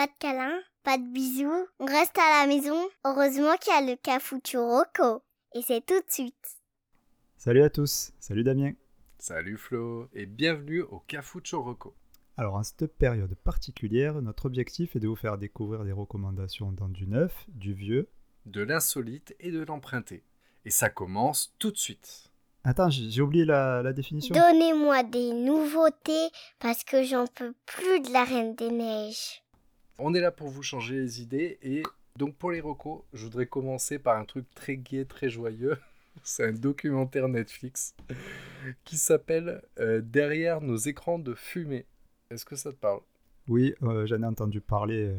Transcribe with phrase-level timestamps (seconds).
[0.00, 1.66] Pas de câlins, pas de bisous.
[1.78, 2.88] On reste à la maison.
[3.04, 5.22] Heureusement qu'il y a le Cafucho Rocco.
[5.54, 6.56] Et c'est tout de suite.
[7.36, 8.72] Salut à tous, salut Damien.
[9.18, 11.94] Salut Flo et bienvenue au Cafucho Rocco.
[12.38, 16.88] Alors en cette période particulière, notre objectif est de vous faire découvrir des recommandations dans
[16.88, 18.08] du neuf, du vieux,
[18.46, 20.24] de l'insolite et de l'emprunté.
[20.64, 22.32] Et ça commence tout de suite.
[22.64, 24.34] Attends, j'ai oublié la, la définition.
[24.34, 29.42] Donnez-moi des nouveautés parce que j'en peux plus de la Reine des Neiges.
[30.02, 31.82] On est là pour vous changer les idées et
[32.16, 35.76] donc pour les recos, je voudrais commencer par un truc très gai, très joyeux.
[36.24, 37.94] C'est un documentaire Netflix
[38.84, 41.84] qui s'appelle euh, Derrière nos écrans de fumée.
[42.30, 43.00] Est-ce que ça te parle?
[43.46, 45.18] Oui, euh, j'en ai entendu parler euh,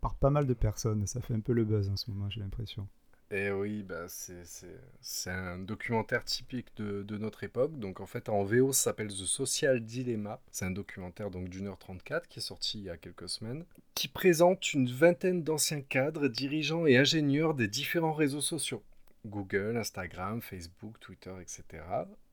[0.00, 1.04] par pas mal de personnes.
[1.08, 2.86] Ça fait un peu le buzz en ce moment, j'ai l'impression.
[3.32, 7.76] Et oui, bah c'est un documentaire typique de, de, notre époque.
[7.78, 10.40] Donc en fait, en VO, ça s'appelle The Social Dilemma.
[10.52, 13.64] C'est un documentaire donc d'une heure 34 qui est sorti il y a quelques semaines,
[13.94, 18.82] qui présente une vingtaine d'anciens cadres, dirigeants et ingénieurs des différents réseaux sociaux.
[19.26, 21.82] Google, Instagram, Facebook, Twitter, etc.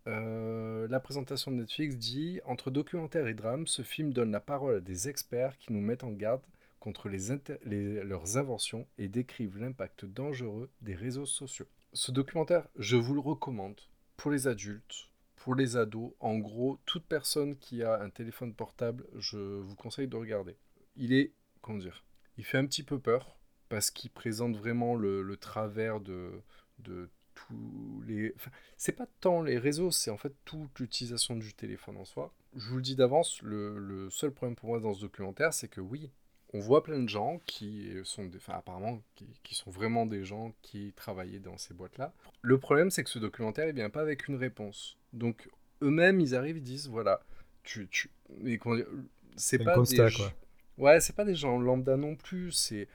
[0.05, 4.75] Euh, la présentation de Netflix dit Entre documentaire et drame, ce film donne la parole
[4.75, 6.41] à des experts qui nous mettent en garde
[6.83, 11.69] contre leurs inventions et décrivent l'impact dangereux des réseaux sociaux.
[11.93, 13.79] Ce documentaire, je vous le recommande
[14.17, 19.07] pour les adultes, pour les ados, en gros, toute personne qui a un téléphone portable,
[19.15, 20.57] je vous conseille de regarder.
[20.97, 21.31] Il est,
[21.61, 22.03] comment dire,
[22.37, 23.37] il fait un petit peu peur
[23.69, 26.43] parce qu'il présente vraiment le, travers de,
[26.83, 28.33] tous les.
[28.35, 32.33] Enfin, c'est pas tant les réseaux, c'est en fait toute l'utilisation du téléphone en soi.
[32.57, 35.79] Je vous le dis d'avance, le, seul problème pour moi dans ce documentaire, c'est que
[35.79, 36.11] oui,
[36.53, 39.01] on voit plein de gens qui sont, des, enfin, apparemment,
[39.43, 42.13] qui, sont vraiment des gens qui travaillaient dans ces boîtes-là.
[42.41, 44.97] Le problème, c'est que ce documentaire, il vient pas avec une réponse.
[45.13, 45.49] Donc,
[45.81, 47.21] eux-mêmes, ils arrivent, ils disent, voilà,
[47.63, 48.87] tu, tu, mais comment dire,
[49.35, 50.33] c'est pas constat, des, quoi.
[50.77, 52.51] ouais, c'est pas des gens lambda non plus.
[52.51, 52.87] C'est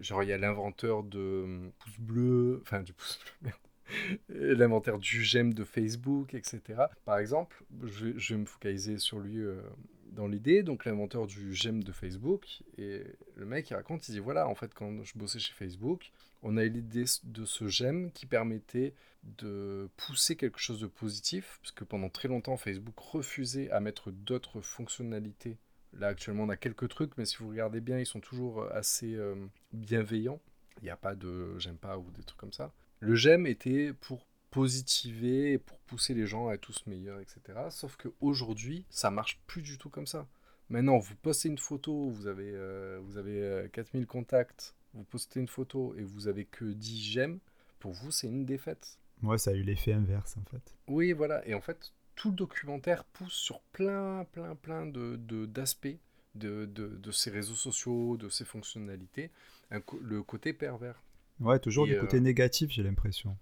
[0.00, 3.52] genre il y a l'inventeur de hum, pouce bleu, enfin du pouce bleu,
[4.28, 6.60] l'inventaire du j'aime de Facebook, etc.
[7.04, 9.60] Par exemple, je, je, vais me focaliser sur lui euh,
[10.12, 13.02] dans l'idée, donc l'inventeur du j'aime de Facebook, et
[13.36, 16.12] le mec il raconte, il dit voilà, en fait quand je bossais chez Facebook,
[16.42, 21.58] on a eu l'idée de ce j'aime qui permettait de pousser quelque chose de positif,
[21.62, 25.58] parce que pendant très longtemps Facebook refusait à mettre d'autres fonctionnalités.
[25.92, 29.14] Là actuellement on a quelques trucs, mais si vous regardez bien, ils sont toujours assez
[29.14, 29.34] euh,
[29.72, 30.40] bienveillants.
[30.82, 32.72] Il n'y a pas de j'aime pas ou des trucs comme ça.
[33.00, 37.40] Le j'aime était pour positiver et pour pousser les gens à être tous meilleurs, etc.
[37.68, 40.26] Sauf qu'aujourd'hui, ça marche plus du tout comme ça.
[40.70, 45.40] Maintenant, vous postez une photo, vous avez, euh, vous avez 4000 euh, contacts, vous postez
[45.40, 47.38] une photo et vous avez que 10 j'aime,
[47.80, 48.98] pour vous, c'est une défaite.
[49.20, 50.74] Moi, ça a eu l'effet inverse, en fait.
[50.88, 51.46] Oui, voilà.
[51.46, 55.98] Et en fait, tout le documentaire pousse sur plein, plein, plein de, d'aspects
[56.34, 59.30] de, de, de, ces réseaux sociaux, de ces fonctionnalités,
[60.00, 61.02] le côté pervers.
[61.40, 63.36] Ouais, toujours du côté euh, négatif, j'ai l'impression.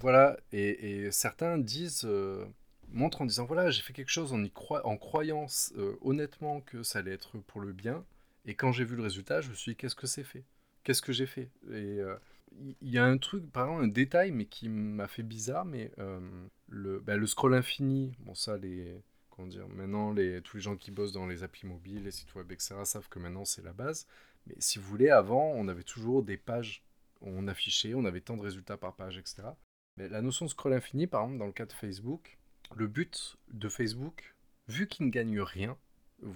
[0.00, 2.44] Voilà, et, certains disent, euh,
[2.88, 4.52] montrent en disant voilà, j'ai fait quelque chose en, y
[4.84, 5.46] en croyant
[5.76, 8.04] euh, honnêtement que ça allait être pour le bien,
[8.46, 10.44] et quand j'ai vu le résultat, je me suis dit qu'est-ce que c'est fait?
[10.84, 11.50] Qu'est-ce que j'ai fait?
[11.70, 12.16] Et euh,
[12.80, 15.92] il y a un truc, par exemple, un détail, mais qui m'a fait bizarre, mais
[16.68, 19.00] le, bah, le scroll infini, bon, ça, les.
[19.46, 22.50] Dire Maintenant, les, tous les gens qui bossent dans les applis mobiles, les sites web,
[22.50, 24.06] etc., savent que maintenant c'est la base.
[24.46, 26.82] Mais si vous voulez, avant, on avait toujours des pages
[27.20, 29.42] on affichait, on avait tant de résultats par page, etc.
[29.96, 32.38] Mais la notion de scroll infini, par exemple, dans le cas de Facebook,
[32.74, 34.34] le but de Facebook,
[34.68, 35.76] vu qu'ils ne gagnent rien,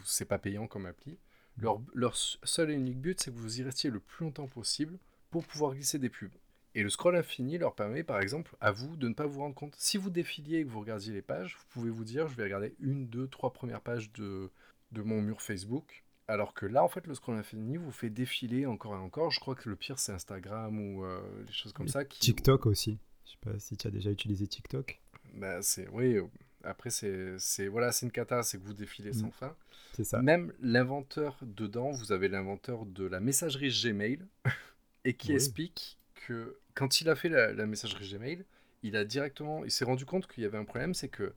[0.04, 1.18] c'est pas payant comme appli,
[1.56, 4.98] leur, leur seul et unique but, c'est que vous y restiez le plus longtemps possible
[5.30, 6.32] pour pouvoir glisser des pubs.
[6.74, 9.54] Et le scroll infini leur permet, par exemple, à vous de ne pas vous rendre
[9.54, 9.74] compte.
[9.76, 12.44] Si vous défiliez et que vous regardiez les pages, vous pouvez vous dire, je vais
[12.44, 14.50] regarder une, deux, trois premières pages de,
[14.92, 18.66] de mon mur Facebook alors que là, en fait, le scroll infini vous fait défiler
[18.66, 19.30] encore et encore.
[19.30, 22.04] Je crois que le pire, c'est Instagram ou euh, les choses comme ça.
[22.04, 22.20] Qui...
[22.20, 22.98] TikTok aussi.
[23.26, 25.00] Je sais pas si tu as déjà utilisé TikTok.
[25.34, 26.16] Bah, c'est oui.
[26.16, 26.24] Euh,
[26.64, 29.32] après, c'est voilà, c'est une cata, c'est que vous défilez sans mm.
[29.32, 29.56] fin.
[29.94, 30.22] C'est ça.
[30.22, 34.20] Même l'inventeur dedans, vous avez l'inventeur de la messagerie Gmail
[35.04, 38.44] et qui explique que quand il a fait la, la messagerie Gmail,
[38.82, 41.34] il a directement, il s'est rendu compte qu'il y avait un problème, c'est que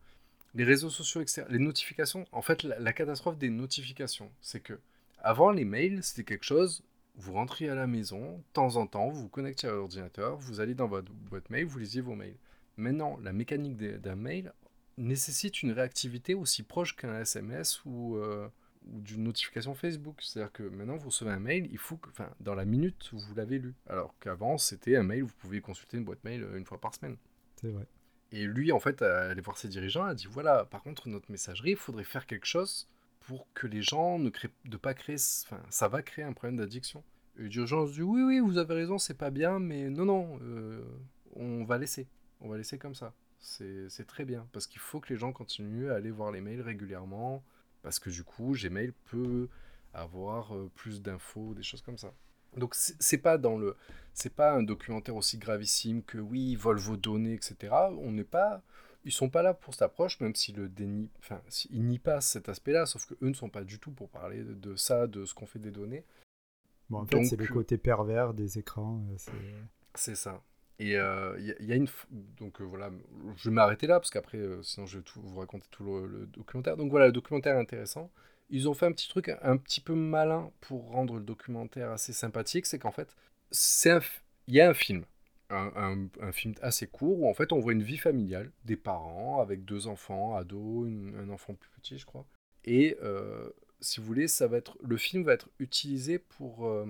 [0.55, 4.79] les réseaux sociaux externes, les notifications, en fait, la, catastrophe des notifications, c'est que
[5.19, 6.83] avant les mails, c'était quelque chose,
[7.17, 10.61] vous rentriez à la maison, de temps en temps, vous vous connectez à l'ordinateur, vous
[10.61, 12.37] allez dans votre boîte mail, vous lisiez vos mails.
[12.77, 14.53] Maintenant, la mécanique d'un mail
[14.97, 18.47] nécessite une réactivité aussi proche qu'un SMS ou, euh,
[18.87, 20.21] ou d'une notification Facebook.
[20.21, 23.35] C'est-à-dire que maintenant, vous recevez un mail, il faut que, enfin, dans la minute, vous
[23.35, 23.73] l'avez lu.
[23.87, 26.93] Alors qu'avant, c'était un mail, vous pouviez consulter une boîte mail euh, une fois par
[26.93, 27.17] semaine.
[27.59, 27.85] C'est vrai.
[28.31, 31.71] Et lui, en fait, allait voir ses dirigeants, a dit voilà, par contre, notre messagerie,
[31.71, 32.87] il faudrait faire quelque chose
[33.21, 36.57] pour que les gens ne créent, de pas créer, enfin, ça va créer un problème
[36.57, 37.03] d'addiction.
[37.37, 40.83] Et gens disent oui, oui, vous avez raison, c'est pas bien, mais non, non, euh,
[41.35, 42.07] on va laisser,
[42.39, 43.13] on va laisser comme ça.
[43.39, 46.61] C'est très bien parce qu'il faut que les gens continuent à aller voir les mails
[46.61, 47.43] régulièrement
[47.83, 49.47] parce que du coup, Gmail peut
[49.93, 52.13] avoir euh, plus d'infos, des choses comme ça.
[52.57, 53.75] Donc c'est pas dans le,
[54.13, 57.73] c'est pas un documentaire aussi gravissime que oui, ils volent vos données, etc.
[57.99, 58.61] On n'est pas,
[59.03, 62.21] ils sont pas là pour cette approche, même si le déni, enfin, ils nient pas
[62.21, 65.25] cet aspect-là, sauf que eux ne sont pas du tout pour parler de ça, de
[65.25, 66.05] ce qu'on fait des données.
[66.89, 69.03] Bon, en fait, c'est le côté pervers des écrans.
[69.11, 69.61] Euh,
[69.95, 70.41] c'est ça.
[70.79, 71.87] Et il euh, y, a une.
[72.37, 72.91] Donc euh, voilà,
[73.37, 76.77] je vais m'arrêter là, parce qu'après, sinon je vais tout, vous raconter tout le, documentaire.
[76.77, 78.09] Donc voilà, le documentaire est intéressant.
[78.49, 82.13] Ils ont fait un petit truc un petit peu malin pour rendre le documentaire assez
[82.13, 82.65] sympathique.
[82.65, 83.15] C'est qu'en fait,
[84.47, 85.05] il y a un film.
[85.51, 89.39] Un, un, film assez court où en fait on voit une vie familiale des parents
[89.41, 92.25] avec deux enfants, ados, un enfant plus petit, je crois.
[92.63, 92.97] Et
[93.79, 96.85] si vous voulez, ça va être, le film va être utilisé pour euh,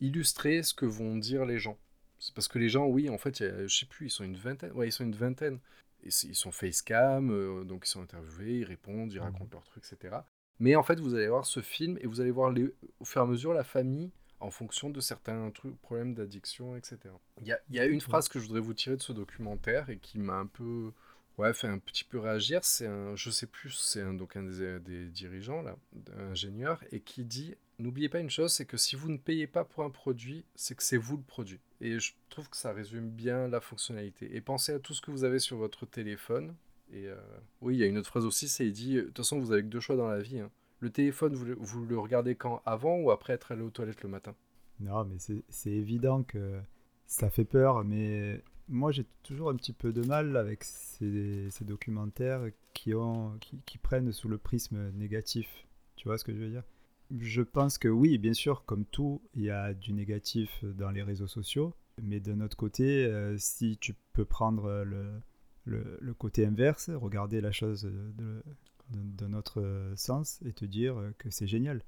[0.00, 1.78] illustrer ce que vont dire les gens.
[2.18, 4.72] C'est parce que les gens, oui, en fait, je sais plus, ils sont une vingtaine.
[4.72, 5.58] Ouais, ils sont une vingtaine.
[6.02, 9.84] Et ils sont facecam, euh, donc ils sont interviewés, ils répondent, ils racontent leurs trucs,
[9.84, 10.16] etc.
[10.58, 13.20] Mais en fait, vous allez voir ce film et vous allez voir les, au fur
[13.20, 14.10] et à mesure la famille
[14.40, 16.98] en fonction de certains trucs, problèmes d'addiction, etc.
[17.40, 19.88] Il y a, y a, une phrase que je voudrais vous tirer de ce documentaire
[19.88, 20.92] et qui m'a un peu
[21.38, 22.64] ouais, fait un petit peu réagir.
[22.64, 25.76] C'est un, je sais plus, c'est un, donc un des, dirigeants, là,
[26.30, 29.64] ingénieur, et qui dit N'oubliez pas une chose, c'est que si vous ne payez pas
[29.64, 31.60] pour un produit, c'est que c'est vous le produit.
[31.82, 34.34] Et je trouve que ça résume bien la fonctionnalité.
[34.34, 36.54] Et pensez à tout ce que vous avez sur votre téléphone.
[36.94, 37.16] Euh,
[37.60, 39.52] oui, il y a une autre phrase aussi, c'est il dit De toute façon, vous
[39.52, 40.38] avez que deux choix dans la vie.
[40.38, 40.50] Hein.
[40.80, 42.62] Le téléphone, vous le, regardez quand?
[42.64, 44.34] Avant ou après être allé aux toilettes le matin?
[44.80, 45.16] Non, mais
[45.48, 46.60] c'est évident que
[47.06, 52.50] ça fait peur, mais moi j'ai toujours un petit peu de mal avec ces, documentaires
[52.74, 52.92] qui,
[53.82, 55.48] prennent sous le prisme négatif.
[55.96, 56.64] Tu vois ce que je veux dire?
[57.18, 61.02] Je pense que oui, bien sûr, comme tout, il y a du négatif dans les
[61.02, 61.72] réseaux sociaux.
[62.02, 65.08] Mais d'un autre côté, euh, si tu peux prendre le,
[65.66, 68.42] le, côté inverse, regarder la chose de,
[68.90, 71.82] d'un autre sens et te dire que c'est génial.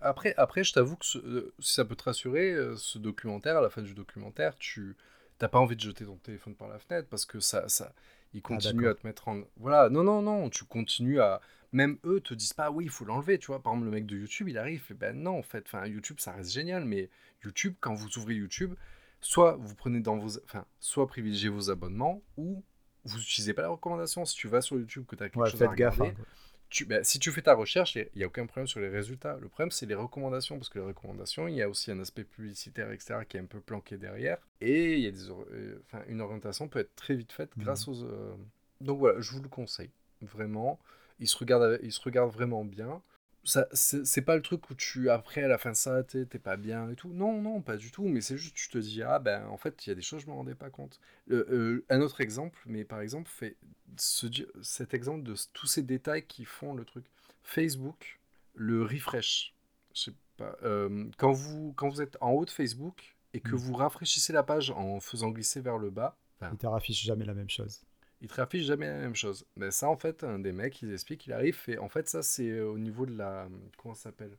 [0.00, 3.60] Après, après, je t'avoue que euh, si ça peut te rassurer, euh, ce documentaire, à
[3.60, 4.96] la fin du documentaire, tu,
[5.38, 7.92] t'as pas envie de jeter ton téléphone par la fenêtre parce que ça, ça,
[8.32, 9.42] il ah, continue à te mettre en.
[9.56, 11.40] Voilà, non, non, non, tu continues à.
[11.72, 13.62] Même eux te disent pas, oui, il faut l'enlever, tu vois.
[13.62, 16.20] Par exemple, le mec de YouTube, il arrive, et ben non, en fait, enfin, YouTube,
[16.20, 17.08] ça reste génial, mais
[17.42, 18.74] YouTube, quand vous ouvrez YouTube,
[19.20, 20.38] soit vous prenez dans vos.
[20.44, 22.62] Enfin, soit privilégiez vos abonnements, ou
[23.04, 24.24] vous n'utilisez pas la recommandation.
[24.24, 27.04] Si tu vas sur YouTube, que tu as quelque chose à regarder, gaffe, hein, bah,
[27.04, 29.36] si tu fais ta recherche, il n'y a aucun problème sur les résultats.
[29.40, 32.24] Le problème, c'est les recommandations, parce que les recommandations, il y a aussi un aspect
[32.24, 34.38] publicitaire, etc., qui est un peu planqué derrière.
[34.60, 35.78] Et il y a des, euh,
[36.08, 37.94] une orientation peut être très vite faite grâce mhm.
[37.94, 38.04] aux.
[38.04, 38.34] Euh,
[38.80, 39.90] donc voilà, je vous le conseille,
[40.22, 40.78] vraiment.
[41.20, 43.02] Il se regarde, il se regarde vraiment bien
[43.44, 46.88] c'est pas le truc où tu après à la fin de ça t'es pas bien
[46.90, 47.12] et tout.
[47.12, 49.84] Non non pas du tout mais c'est juste tu te dis ah ben en fait
[49.86, 51.00] il y a des choses je me rendais pas compte.
[51.30, 53.56] Euh, un autre exemple mais par exemple fait
[53.96, 54.26] ce,
[54.62, 57.04] cet exemple de tous ces détails qui font le truc.
[57.42, 58.20] Facebook
[58.54, 59.54] le refresh.
[59.94, 63.54] Je sais pas euh, quand vous quand vous êtes en haut de Facebook et que
[63.54, 63.58] mm.
[63.58, 66.16] vous rafraîchissez la page en faisant glisser vers le bas
[66.50, 67.82] il te raffiche jamais la même chose
[68.22, 69.44] il te raffiche jamais la même chose.
[69.56, 72.22] Mais ça, en fait, un des mecs, ils expliquent, il arrive, et en fait, ça,
[72.22, 73.48] c'est au niveau de la.
[73.76, 74.38] Comment ça s'appelle?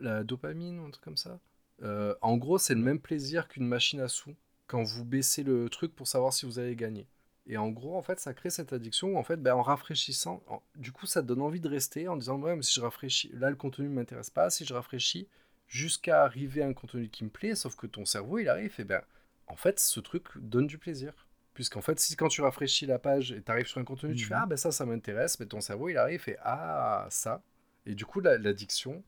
[0.00, 1.38] La dopamine, un truc comme ça?
[1.82, 4.34] Euh, en gros, c'est le même plaisir qu'une machine à sous
[4.66, 7.06] quand vous baissez le truc pour savoir si vous allez gagner.
[7.46, 10.42] Et en gros, en fait, ça crée cette addiction où, en fait, ben, en rafraîchissant,
[10.76, 13.30] du coup, ça te donne envie de rester en disant, ouais, mais si je rafraîchis,
[13.34, 15.28] là, le contenu ne m'intéresse pas, si je rafraîchis,
[15.66, 18.84] jusqu'à arriver à un contenu qui me plaît, sauf que ton cerveau, il arrive, et
[18.84, 19.02] ben,
[19.46, 21.14] en fait, ce truc donne du plaisir.
[21.58, 24.26] Puisqu'en fait, si quand tu rafraîchis la page et tu arrives sur un contenu, tu
[24.26, 24.42] fais mhm.
[24.44, 27.42] Ah, ben ça, ça m'intéresse, mais ton cerveau, il arrive et Ah, ça.
[27.84, 29.02] Et du coup, l'addiction,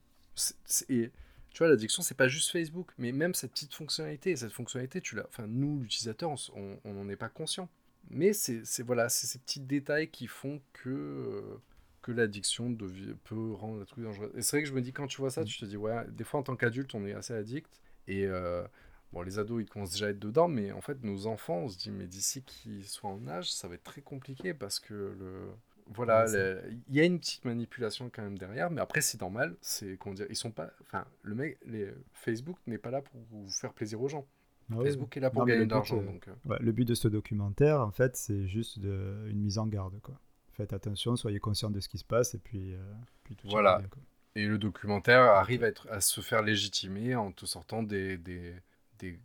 [0.89, 1.11] et
[1.51, 4.35] tu vois, l'addiction, c'est pas juste Facebook, mais même cette petite fonctionnalité.
[4.35, 7.69] cette fonctionnalité, tu l'as, enfin, nous, l'utilisateur, on n'en est pas conscient.
[8.09, 11.61] Mais c'est voilà, ces petits détails qui font que, euh,
[12.01, 12.75] que l'addiction
[13.23, 14.33] peut rendre le truc dangereux.
[14.35, 15.45] Et c'est vrai que je me dis, quand tu vois ça, mm.
[15.45, 17.81] tu te dis, ouais, des fois, en tant qu'adulte, on est assez addict.
[18.09, 18.25] Et.
[18.25, 18.67] Euh,
[19.13, 21.67] Bon, les ados, ils commencent déjà à être dedans, mais en fait, nos enfants, on
[21.67, 24.93] se dit, mais d'ici qu'ils soient en âge, ça va être très compliqué parce que
[24.93, 25.49] le.
[25.93, 26.25] Voilà,
[26.87, 29.57] il y a une petite manipulation quand même derrière, mais après, c'est normal.
[29.59, 30.71] C'est qu'on dire, ils sont pas.
[30.81, 31.91] Enfin, le mec, les...
[32.13, 34.25] Facebook n'est pas là pour vous faire plaisir aux gens.
[34.71, 35.99] Ah Facebook est là pour gagner de l'argent.
[35.99, 36.29] Euh, donc...
[36.29, 36.57] Euh.
[36.61, 39.27] le but de ce documentaire, en fait, c'est juste de...
[39.27, 39.99] une mise en garde.
[39.99, 40.17] Quoi.
[40.53, 42.77] Faites attention, soyez conscient de ce qui se passe, et puis, euh,
[43.23, 43.81] puis tout Voilà.
[44.35, 48.53] et le documentaire arrive à, être, à se faire légitimer en te sortant des, des
[49.01, 49.19] des,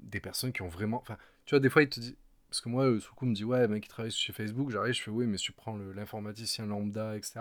[0.00, 0.98] des personnes qui ont vraiment.
[1.00, 2.16] Enfin, tu vois, des fois, il te dit.
[2.50, 4.68] Parce que moi, Soukou me dit, ouais, mec, il travaille chez Facebook.
[4.70, 7.40] J'arrive, je fais, oui, mais si tu prends l'informaticien lambda, etc.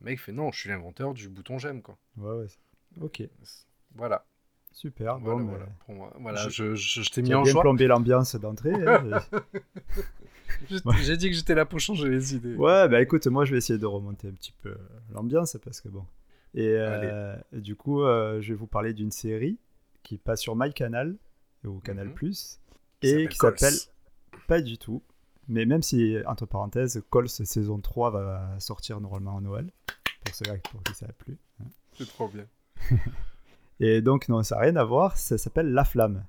[0.00, 1.98] Le mec fait, non, je suis l'inventeur du bouton j'aime, quoi.
[2.16, 2.46] Ouais, ouais.
[3.00, 3.22] Ok,
[3.96, 4.24] Voilà.
[4.70, 5.18] super.
[5.18, 5.66] voilà, bon, voilà.
[5.84, 7.62] Pour moi, voilà, je- je, je, je t'ai mis en bien choix.
[7.62, 8.72] plombé l'ambiance d'entrée.
[8.86, 9.20] hein.
[11.02, 12.54] J'ai dit que j'étais là pour changer les idées.
[12.54, 14.76] Ouais, bah écoute, moi je vais essayer de remonter un petit peu euh,
[15.12, 16.04] l'ambiance parce que bon.
[16.54, 19.58] Et euh, du coup, euh, je vais vous parler d'une série
[20.02, 21.16] qui passe sur MyCanal
[21.64, 22.12] ou Canal.
[22.12, 22.60] Plus
[23.00, 23.74] Qui et qui s'appelle
[24.46, 25.02] pas du tout.
[25.48, 29.70] Mais même si, entre parenthèses, Cols saison 3 va sortir normalement en Noël,
[30.24, 31.36] pour ceux pour qui ça a plu.
[31.98, 32.46] C'est trop bien.
[33.80, 36.24] Et donc, non, ça n'a rien à voir, ça s'appelle La Flamme.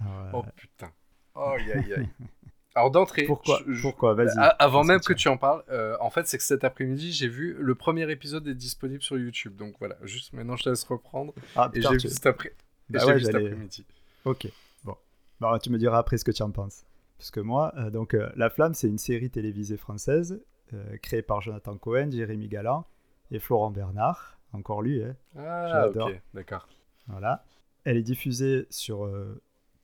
[0.00, 0.90] Alors, euh, Oh putain.
[1.34, 2.08] Oh, aïe, aïe, aïe.
[2.74, 4.14] Alors d'entrée, pourquoi je- je- Pourquoi?
[4.14, 4.28] Vas-y.
[4.58, 7.56] Avant même que tu en parles, euh, en fait, c'est que cet après-midi, j'ai vu
[7.58, 9.56] le premier épisode est disponible sur YouTube.
[9.56, 11.32] Donc voilà, juste maintenant, je te laisse reprendre.
[11.56, 12.54] Ah, Et j'ai vu cet après.
[12.90, 13.84] Bah ouais, j'allais- après-midi.
[14.24, 14.48] Ok,
[14.84, 14.96] bon.
[15.40, 16.84] Bah, tu me diras après ce que tu en penses.
[17.18, 20.40] Parce que moi, euh, donc, euh, La Flamme, c'est une série télévisée française
[20.72, 22.86] euh, créée par Jonathan Cohen, Jérémy Galland
[23.30, 24.38] et Florent Bernard.
[24.52, 25.16] Encore lui, hein.
[25.36, 26.68] Ah, ok, d'accord.
[27.06, 27.44] Voilà.
[27.84, 29.10] Elle est diffusée sur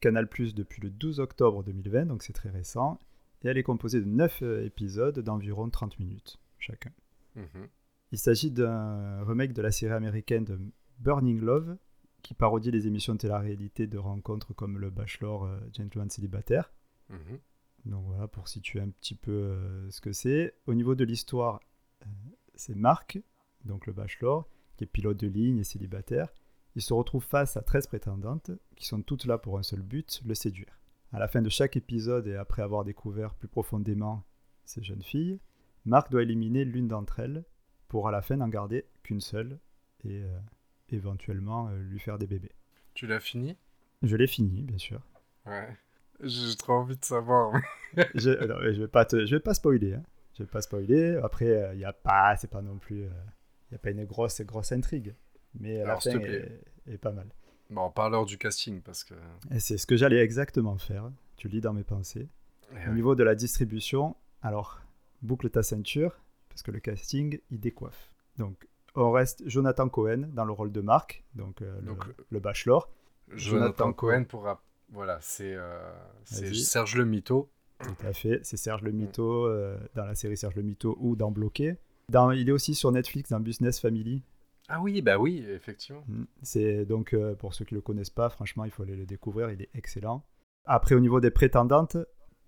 [0.01, 2.99] Canal Plus depuis le 12 octobre 2020, donc c'est très récent.
[3.43, 6.91] Et elle est composée de 9 épisodes d'environ 30 minutes chacun.
[7.37, 7.69] Mhm.
[8.13, 10.59] Il s'agit d'un remake de la série américaine de
[11.01, 11.77] Burning Love,
[12.25, 16.73] qui parodie les émissions de télé-réalité de rencontres comme Le Bachelor, euh, Gentleman Célibataire.
[17.11, 17.39] Mhm.
[17.85, 20.55] Donc voilà, pour situer un petit peu euh, ce que c'est.
[20.67, 21.61] Au niveau de l'histoire,
[22.03, 22.07] euh,
[22.55, 23.21] c'est Marc,
[23.67, 26.33] donc le bachelor, qui est pilote de ligne et célibataire.
[26.77, 30.23] Il se retrouve face à 13 prétendantes, qui sont toutes là pour un seul but,
[30.25, 30.81] le séduire.
[31.13, 34.25] À la fin de chaque épisode et après avoir découvert plus profondément
[34.65, 35.41] ces jeunes filles,
[35.85, 37.45] Marc doit éliminer l'une d'entre elles
[37.87, 39.61] pour à la fin n'en garder qu'une seule
[40.05, 40.25] et
[40.95, 42.53] éventuellement euh, lui faire des bébés.
[42.95, 43.57] Tu l'as fini?
[44.03, 45.01] Je l'ai fini, bien sûr.
[45.47, 45.77] Ouais.
[46.21, 47.53] J'ai trop envie de savoir.
[48.15, 49.95] je, non, je vais pas te, je vais pas spoiler.
[49.95, 50.03] Hein.
[50.35, 51.21] Je vais pas spoiler.
[51.23, 54.41] Après, il y a pas, c'est pas non plus, il y a pas une grosse,
[54.43, 55.15] grosse intrigue,
[55.59, 56.61] mais la Alors, fin plaît.
[56.87, 57.27] est, est pas mal.
[57.71, 59.15] bon, parleur du casting, parce que.
[59.59, 61.11] C'est ce que j'allais exactement faire.
[61.37, 62.29] Tu lis dans mes pensées.
[62.73, 62.95] Eh Au ouais.
[62.95, 64.81] niveau de la distribution, alors
[65.23, 68.13] boucle ta ceinture parce que le casting il décoiffe.
[68.39, 72.41] Donc on reste Jonathan Cohen dans le rôle de Marc, donc, euh, le, Donc, le
[72.41, 72.91] bachelor.
[73.29, 74.49] Jonathan Jonathan Cohen pour.
[74.91, 75.93] Voilà, c'est euh.
[76.25, 77.51] Serge le Mito.
[77.81, 78.41] Tout à fait.
[78.43, 81.77] C'est Serge Le Mito euh, dans la série Serge Le Mito ou dans Bloqué.
[82.09, 84.23] Dans, il est aussi sur Netflix dans Business Family.
[84.69, 86.05] Ah oui, bah oui, effectivement.
[86.07, 86.25] Mm.
[86.43, 89.51] C'est donc euh, pour ceux qui le connaissent pas, franchement, il faut aller le découvrir.
[89.51, 90.25] Il est excellent.
[90.65, 91.97] Après, au niveau des prétendantes,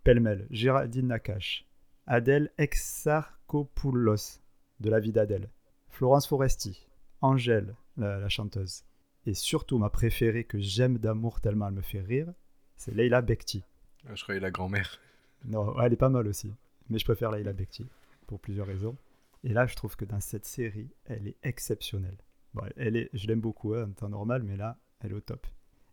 [0.04, 1.66] pêle-mêle, Géraldine Nakache,
[2.06, 4.40] Adèle Exarchopoulos
[4.80, 5.50] de La vie d'Adèle,
[5.96, 6.86] Florence Foresti,
[7.22, 8.84] Angèle, la, la chanteuse,
[9.24, 12.30] et surtout ma préférée que j'aime d'amour tellement elle me fait rire,
[12.76, 13.64] c'est Leila Bekti.
[14.06, 14.98] Ah, Je croyais la grand-mère.
[15.46, 16.52] Non, elle est pas mal aussi,
[16.90, 17.86] mais je préfère Leila Bekti
[18.26, 18.94] pour plusieurs raisons.
[19.42, 22.18] Et là, je trouve que dans cette série, elle est exceptionnelle.
[22.52, 25.20] Bon, elle est, je l'aime beaucoup hein, en temps normal, mais là, elle est au
[25.20, 25.46] top.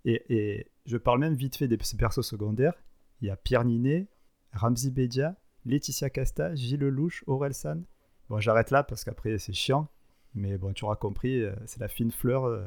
[0.04, 2.76] Et, et je parle même vite fait des persos secondaires.
[3.22, 4.08] Il y a Pierre Ninet,
[4.52, 7.86] Ramzi Bedia, Laetitia Casta, Gilles Lelouch, Aurel San.
[8.30, 9.88] Bon, j'arrête là parce qu'après, c'est chiant.
[10.36, 12.66] Mais bon, tu auras compris, euh, c'est la fine fleur euh,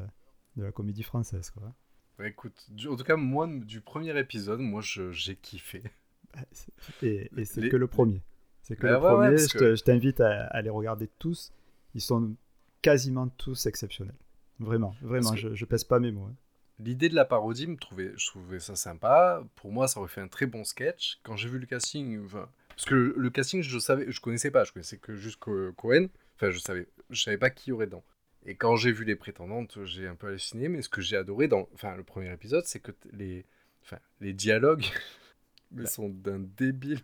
[0.56, 1.50] de la comédie française.
[1.50, 1.72] Quoi.
[2.18, 5.82] Bah, écoute, du- en tout cas, moi, du premier épisode, moi, j'ai kiffé.
[6.34, 6.40] Bah,
[7.02, 8.22] Et, et c'est Les- que le premier.
[8.62, 9.38] C'est que Bah le ouais, premier.
[9.38, 11.52] je que- te- je t'invite à, à les regarder tous.
[11.94, 12.34] Ils sont
[12.82, 14.16] quasiment tous exceptionnels.
[14.58, 15.34] Vraiment, vraiment.
[15.36, 16.26] Je, je pèse pas mes mots.
[16.30, 16.34] hein.
[16.78, 19.42] L'idée de la parodie, me trouvait, je trouvais ça sympa.
[19.54, 21.20] Pour moi, ça aurait fait un très bon sketch.
[21.22, 24.50] Quand j'ai vu le casting, enfin, parce que le, le casting, je savais, je connaissais
[24.50, 26.08] pas, je connaissais que juste Co- Cohen.
[26.34, 28.04] Enfin, je savais, je savais pas qui y aurait dedans.
[28.44, 30.68] Et quand j'ai vu les prétendantes, j'ai un peu halluciné.
[30.68, 33.44] Mais ce que j'ai adoré dans, enfin, le premier épisode, c'est que les,
[33.82, 34.84] enfin, les dialogues,
[35.72, 35.86] ils Bah.
[35.86, 37.00] sont d'un débile.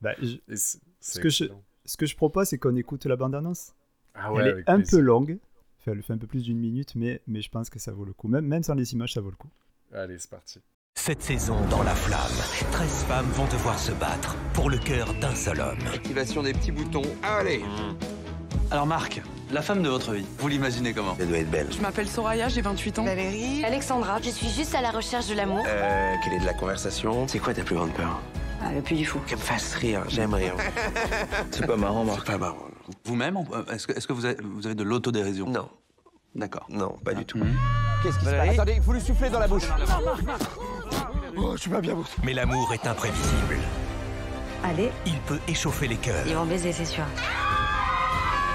[0.00, 1.44] Bah, je- Et c'est- c'est que je-
[1.86, 3.72] ce que je propose, c'est qu'on écoute la bande-annonce.
[4.14, 4.98] Ah ouais, elle est un plaisir.
[4.98, 5.38] peu longue.
[5.80, 8.04] Enfin, elle fait un peu plus d'une minute, mais, mais je pense que ça vaut
[8.04, 8.28] le coup.
[8.28, 9.50] Même, même sans les images, ça vaut le coup.
[9.92, 10.60] Allez, c'est parti.
[10.96, 15.34] Cette saison, dans la flamme, 13 femmes vont devoir se battre pour le cœur d'un
[15.34, 15.78] seul homme.
[15.92, 17.02] Activation des petits boutons.
[17.22, 17.62] Allez
[18.70, 19.20] Alors Marc,
[19.52, 21.68] la femme de votre vie, vous l'imaginez comment Elle doit être belle.
[21.70, 23.04] Je m'appelle Soraya, j'ai 28 ans.
[23.04, 25.64] Valérie Alexandra, je suis juste à la recherche de l'amour.
[25.66, 28.20] Euh, quelle est de la conversation C'est quoi ta plus grande peur?
[28.62, 29.18] Ah, le puits du fou.
[29.26, 30.54] Qu'elle me fasse rire, j'aime rire.
[31.50, 32.26] C'est pas marrant, C'est Marc.
[32.26, 32.56] pas marrant.
[33.04, 35.48] Vous-même, euh, est-ce que, est-ce que vous, avez, vous avez de l'autodérision?
[35.48, 35.68] Non,
[36.34, 36.66] D'accord.
[36.70, 37.38] non, pas du tout.
[38.02, 38.50] Qu'est-ce qui se passe?
[38.50, 39.64] Attendez, il faut lui souffler dans la bouche.
[41.36, 43.58] Oh, je suis pas bien, Mais l'amour est imprévisible.
[44.62, 47.04] Allez, Il peut échauffer les cœurs, ils vont baiser, c'est sûr.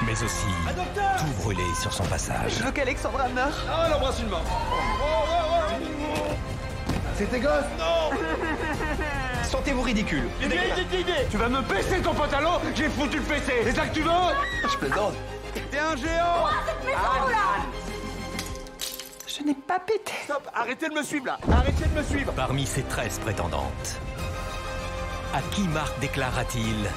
[0.05, 0.47] Mais aussi
[1.19, 2.53] tout brûler sur son passage.
[2.57, 3.53] Je veux qu'Alexandra meure.
[9.43, 10.29] Sentez-vous ridicule.
[11.29, 14.11] Tu vas me baisser ton pantalon J'ai foutu le PC C'est ça que tu veux
[14.63, 15.13] Je plaisante.
[15.71, 16.45] T'es un géant
[19.27, 20.13] Je n'ai pas pété.
[20.23, 23.99] Stop Arrêtez de me suivre là Arrêtez de me suivre Parmi ces 13 prétendantes,
[25.33, 26.89] à qui Marc déclara-t-il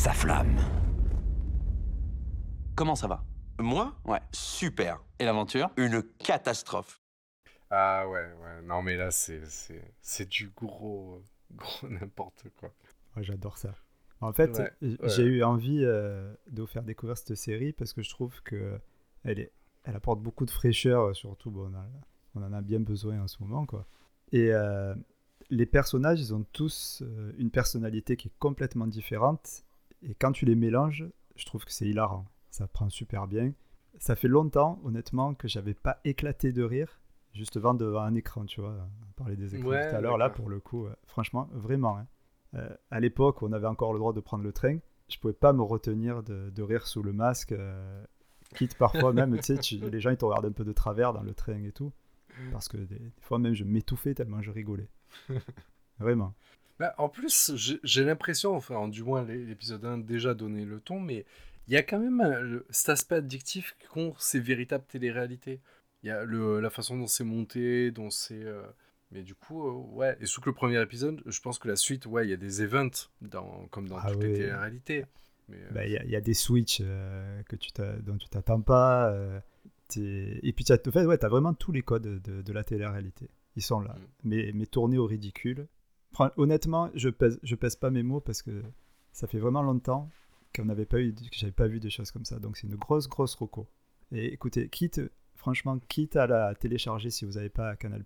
[0.00, 0.56] sa flamme
[2.74, 3.22] Comment ça va?
[3.58, 3.94] Moi?
[4.06, 4.20] Ouais.
[4.32, 4.98] Super.
[5.18, 5.68] Et l'aventure?
[5.76, 7.02] Une catastrophe.
[7.68, 8.62] Ah ouais, ouais.
[8.64, 11.22] Non, mais là, c'est, c'est, c'est du gros,
[11.54, 12.72] gros n'importe quoi.
[13.14, 13.74] Ouais, J'adore ça.
[14.22, 15.08] En fait, Ouais, j- ouais.
[15.10, 18.80] j'ai eu envie euh, de vous faire découvrir cette série parce que je trouve que
[19.24, 19.52] elle, est,
[19.84, 21.86] elle apporte beaucoup de fraîcheur, euh, surtout bon, on, a-
[22.36, 23.66] on en a bien besoin en ce moment.
[23.66, 23.86] Quoi.
[24.32, 24.94] Et euh,
[25.50, 29.64] les personnages, ils ont tous euh, une personnalité qui est complètement différente.
[30.02, 32.26] Et quand tu les mélanges, je trouve que c'est hilarant.
[32.50, 33.52] Ça prend super bien.
[33.98, 37.00] Ça fait longtemps, honnêtement, que j'avais pas éclaté de rire
[37.32, 38.74] juste devant, devant un écran, tu vois.
[39.08, 41.98] On parlait des écrans Ouais, tout à l'heure, là, pour le coup, euh, franchement, vraiment.
[41.98, 42.06] hein.
[42.54, 44.78] Euh, à l'époque, on avait encore le droit de prendre le train.
[45.08, 47.52] Je pouvais pas me retenir de, de rire sous le masque.
[47.52, 48.04] euh,
[48.54, 51.22] quitte parfois même, tu sais, les gens ils te regardent un peu de travers dans
[51.22, 51.92] le train et tout.
[52.52, 54.88] Parce que des, des fois même je m'étouffais tellement je rigolais.
[55.98, 56.34] Vraiment.
[56.80, 57.52] Bah, en plus,
[57.84, 61.24] j'ai, l'impression, enfin, du moins l'é- l'épisode 1 déjà donné le ton, mais
[61.68, 65.60] il y a quand même euh, cet aspect addictif qu'ont ces véritables téléréalités.
[66.02, 68.42] Il y a le, la façon dont c'est monté, dont c'est.
[68.42, 68.62] euh,
[69.12, 70.16] Mais du coup, euh, ouais.
[70.20, 72.38] Et surtout que le premier épisode, je pense que la suite, ouais, il y a
[72.38, 74.34] des events, dans, comme dans Ah toutes les oui.
[74.38, 75.04] téléréalités.
[75.52, 77.70] Euh, Bah, Il y, a- il y a des switches euh, que tu
[78.02, 79.10] dont tu t'attends pas.
[79.12, 79.38] euh,
[79.96, 82.64] et puis tu as, en fait, ouais, as vraiment tous les codes de, de la
[82.64, 83.28] télé-réalité.
[83.56, 83.94] Ils sont là.
[83.98, 84.02] Mm.
[84.24, 85.66] Mais, mais tournés au ridicule.
[86.36, 88.62] Honnêtement, je pèse, je pèse pas mes mots parce que
[89.12, 90.10] ça fait vraiment longtemps
[90.54, 92.38] qu'on n'avait pas eu, que j'avais pas vu des choses comme ça.
[92.38, 93.68] Donc c'est une grosse, grosse roco.
[94.12, 95.00] Et écoutez, quitte,
[95.36, 98.04] franchement, quitte à la télécharger si vous n'avez pas Canal+.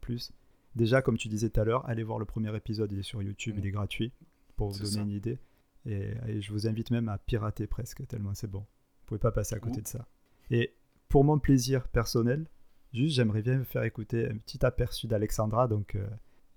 [0.77, 3.23] Déjà, comme tu disais tout à l'heure, allez voir le premier épisode, il est sur
[3.23, 3.59] YouTube, Mm.
[3.61, 4.13] il est gratuit
[4.57, 5.01] pour vous donner ça.
[5.01, 5.39] une idée.
[5.87, 8.61] Et, et je vous invite même à pirater presque, tellement c'est bon.
[8.61, 9.83] Vous pouvez pas passer à côté Ouh.
[9.83, 10.07] de ça.
[10.51, 10.75] Et
[11.09, 12.47] pour mon plaisir personnel,
[12.93, 16.07] juste j'aimerais bien vous faire écouter un petit aperçu d'Alexandra, donc euh,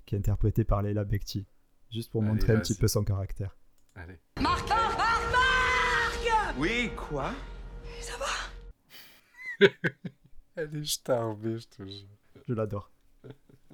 [0.07, 1.45] qui est interprétée par Leila Bekti,
[1.91, 3.55] juste pour Allez, montrer un petit peu son caractère.
[3.93, 4.17] Allez.
[6.57, 7.31] Oui, quoi?
[10.55, 12.07] Elle est starbée, je te jure.
[12.47, 12.89] Je l'adore.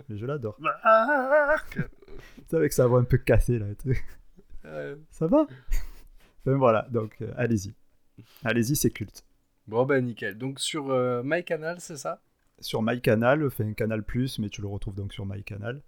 [0.09, 0.57] Mais je l'adore.
[1.71, 1.81] Tu
[2.47, 3.67] sais, avec sa voix un peu cassée là.
[3.85, 4.97] Ouais.
[5.11, 5.45] Ça va?
[6.45, 7.73] Ben voilà, donc euh, allez-y.
[8.43, 9.25] Allez-y, c'est culte.
[9.67, 10.37] Bon, bah nickel.
[10.37, 12.21] Donc sur euh, MyCanal, c'est ça?
[12.59, 14.03] Sur MyCanal, enfin Canal+,
[14.39, 15.81] mais tu le retrouves donc sur MyCanal.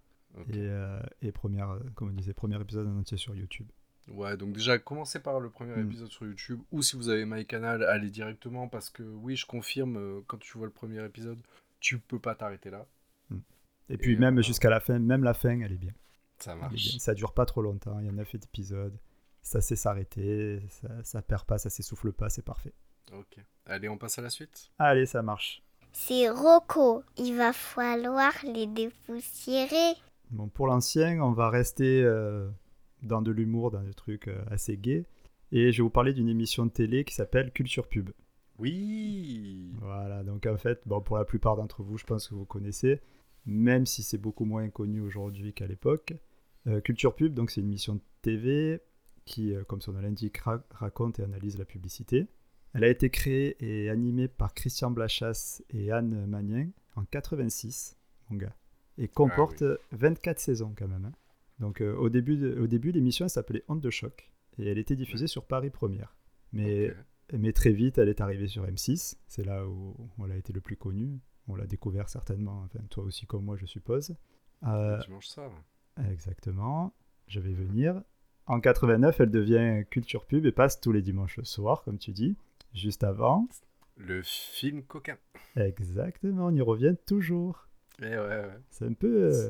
[0.50, 3.68] Et, euh, et première, euh, comme on disait, premier épisode en entier sur YouTube.
[4.10, 5.86] Ouais, donc déjà, commencez par le premier Mm.
[5.88, 9.98] épisode sur YouTube, ou si vous avez MyCanal, allez directement, parce que oui, je confirme,
[9.98, 11.40] euh, quand tu vois le premier épisode,
[11.80, 12.86] tu peux pas t'arrêter là.
[13.90, 15.94] Et puis Et, même euh, jusqu'à la fin, même la fin, elle est bien.
[16.40, 16.74] Ça marche.
[16.74, 17.00] bien.
[17.00, 18.98] Ça dure pas trop longtemps, il y a 9 épisodes.
[19.42, 22.74] Ça sait s'arrêter, ça, ça perd pas, ça s'essouffle pas, c'est parfait.
[23.14, 23.38] Ok.
[23.68, 25.62] Allez, on passe à la suite Allez, ça marche.
[25.92, 27.04] C'est Rocco.
[27.18, 29.94] Il va falloir les dépoussiérer.
[30.32, 32.50] Bon, pour l'ancien, on va rester euh,
[33.04, 35.06] dans de l'humour, dans des trucs euh, assez gays.
[35.52, 38.10] Et je vais vous parler d'une émission de télé qui s'appelle Culture Pub.
[38.58, 42.46] Oui Voilà, donc en fait, bon, pour la plupart d'entre vous, je pense que vous
[42.46, 43.02] connaissez,
[43.46, 46.14] même si c'est beaucoup moins connu aujourd'hui qu'à l'époque.
[46.68, 48.82] Euh, Culture Pub, donc c'est une émission de TV
[49.26, 52.28] qui, comme son nom l'indique, ra- raconte et analyse la publicité.
[52.74, 57.98] Elle a été créée et animée par Christian Blachas et Anne Magnin en 86,
[58.30, 58.56] mon gars,
[58.98, 61.06] et comporte 24 saisons quand même.
[61.06, 61.12] hein.
[61.60, 64.96] Donc euh, au début, de- au début l'émission s'appelait Honte de choc et elle était
[64.96, 66.16] diffusée sur Paris Première.
[66.54, 66.94] Mais
[67.34, 69.18] mais très vite, elle est arrivée sur M6.
[69.28, 71.20] C'est là où elle a été le plus connue.
[71.48, 74.16] On l'a découvert certainement, enfin, toi aussi comme moi, je suppose.
[74.64, 75.52] Euh, Dimanche soir.
[76.12, 76.94] exactement.
[77.28, 78.02] Je vais venir.
[78.48, 82.36] En 89, elle devient culture pub et passe tous les dimanches soirs, comme tu dis.
[82.74, 83.48] Juste avant.
[83.98, 85.18] Le film coquin.
[85.56, 87.65] Exactement, on y revient toujours.
[88.02, 88.60] Eh ouais, ouais.
[88.72, 89.50] C'est un peu euh,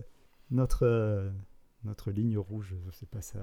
[0.52, 1.30] notre, euh,
[1.84, 3.40] notre ligne rouge, sais pas ça.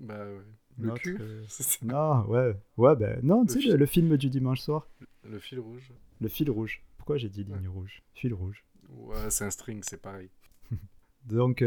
[0.00, 0.40] Bah ouais.
[0.78, 1.82] Le Notre, cul euh, C'est.
[1.82, 2.54] Non, ouais.
[2.76, 4.86] Ouais, ben non, tu sais, le, le film du dimanche soir.
[5.24, 5.92] Le fil rouge.
[6.20, 6.82] Le fil rouge.
[6.98, 8.02] Pourquoi j'ai dit ligne rouge?
[8.14, 8.64] Fil rouge.
[8.90, 10.30] Ouais, c'est un string, c'est pareil.
[11.24, 11.64] Donc,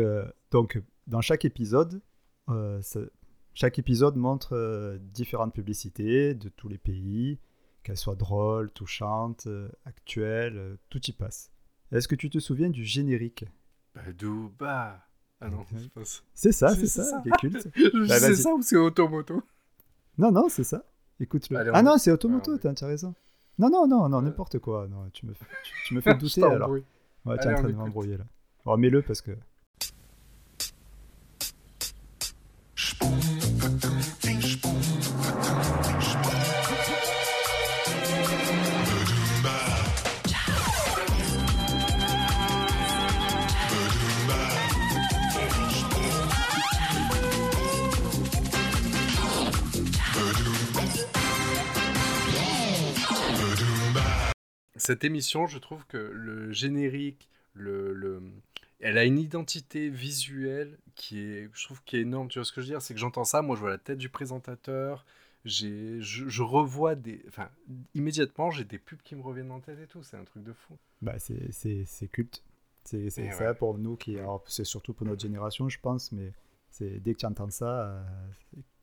[0.51, 2.01] donc dans chaque épisode,
[2.81, 3.01] ça-
[3.53, 7.39] chaque épisode montre euh, différentes publicités de tous les pays,
[7.83, 11.51] qu'elles soient drôles, touchantes, euh, actuelles, euh, tout y passe.
[11.91, 13.45] Est-ce que tu te souviens du générique?
[13.95, 14.99] Badouba
[15.41, 16.21] Ah non, c'est pas ça.
[16.33, 17.61] C'est ça, C'est- ça, culte.
[17.73, 19.41] c'est Bah, ça ou c'est Automoto?
[20.17, 20.83] Non, non, c'est ça.
[21.19, 21.71] Écoute-le.
[21.73, 23.13] Ah non, c'est Automoto, y- t'as raison.
[23.57, 24.23] Non, non, non, non, Ouais.
[24.25, 24.87] n'importe quoi.
[24.87, 26.69] Non, tu me, fais- tu, tu me fais Je douter alors.
[26.69, 26.83] Ouais,
[27.25, 28.25] tu es Allez, en train de m'embrouiller là.
[28.65, 29.31] Remets-le parce que.
[54.89, 58.23] Cette émission, je trouve que le générique, le, le-
[58.79, 62.27] elle a une identité visuelle qui est, je trouve, qui est énorme.
[62.27, 62.81] Tu vois ce que je veux dire?
[62.81, 65.05] C'est que j'entends ça, moi je vois la tête du présentateur,
[65.45, 67.49] j'ai, je, je revois des, enfin,
[67.93, 70.01] immédiatement j'ai des pubs qui me reviennent en tête et tout.
[70.01, 70.75] C'est un truc de fou.
[71.01, 72.43] Bah, c'est- c'est c'est culte.
[72.83, 73.53] C'est c'est Et ça ouais.
[73.53, 74.17] pour nous qui.
[74.17, 76.33] alors, C'est surtout pour notre génération, je pense, mais
[76.71, 78.03] c'est dès que tu entends ça, euh,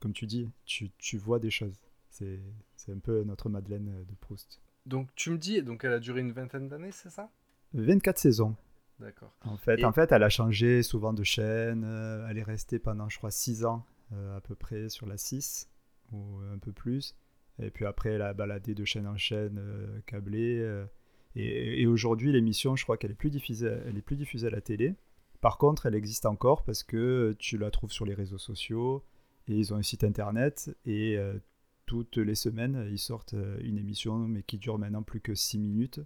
[0.01, 1.79] comme tu dis, tu, tu vois des choses.
[2.11, 2.41] C'est
[2.77, 4.61] c'est un peu notre Madeleine de Proust.
[4.87, 7.29] Donc tu me dis, donc elle a duré une vingtaine d'années, c'est ça?
[7.75, 8.55] 24 saisons.
[9.01, 9.33] D'accord.
[9.45, 11.85] En fait, Et- en fait, elle a changé souvent de chaîne.
[11.85, 15.19] euh, elle est restée pendant, je crois, 6 ans euh, à peu près sur la
[15.19, 15.69] 6
[16.13, 17.15] ou un peu plus.
[17.59, 20.61] Et puis après, elle a baladé de chaîne en chaîne euh, câblée.
[20.61, 20.87] euh,
[21.35, 24.51] et et aujourd'hui, l'émission, je crois qu'elle est plus diffusée, elle est plus diffusée à
[24.51, 24.95] la télé.
[25.43, 29.05] Par contre, elle existe encore parce que tu la trouves sur les réseaux sociaux
[29.49, 31.19] et ils ont un site internet et
[31.87, 35.59] toutes les semaines, ils sortent euh, une émission mais qui dure maintenant plus que 6
[35.59, 36.01] minutes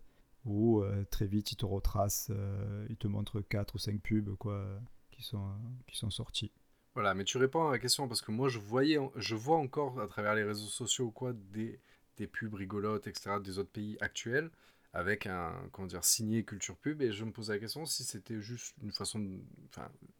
[0.45, 4.37] où euh, très vite ils te retracent, euh, ils te montrent 4 ou 5 pubs
[4.37, 4.65] quoi,
[5.11, 5.51] qui, sont,
[5.87, 6.53] qui sont sortis.
[6.95, 10.01] Voilà, mais tu réponds à la question parce que moi je voyais, je vois encore
[10.01, 11.81] à travers les réseaux sociaux quoi des,
[12.17, 13.37] des pubs rigolotes, etc.
[13.43, 14.51] des autres pays actuels
[14.93, 18.41] avec un comment dire signé culture pub et je me posais la question si c'était
[18.41, 19.39] juste une façon, de,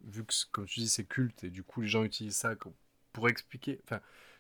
[0.05, 2.55] vu que comme tu dis c'est culte et du coup les gens utilisent ça
[3.13, 3.81] pour expliquer,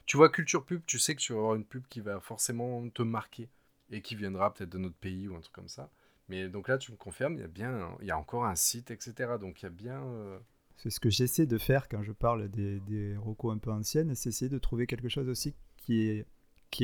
[0.07, 2.89] tu vois culture pub, tu sais que tu vas avoir une pub qui va forcément
[2.91, 3.49] te marquer
[3.91, 5.91] et qui viendra peut-être de notre pays ou un truc comme ça.
[6.29, 8.55] Mais donc là tu me confirmes, il y a bien, il y a encore un
[8.55, 9.33] site, etc.
[9.41, 10.39] Donc il y a bien euh,
[10.77, 14.15] C'est ce que j'essaie de faire quand je parle des, des recos un peu anciennes,
[14.15, 16.27] c'est essayer de trouver quelque chose aussi qui est,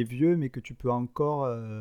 [0.03, 1.81] vieux mais que tu peux encore euh,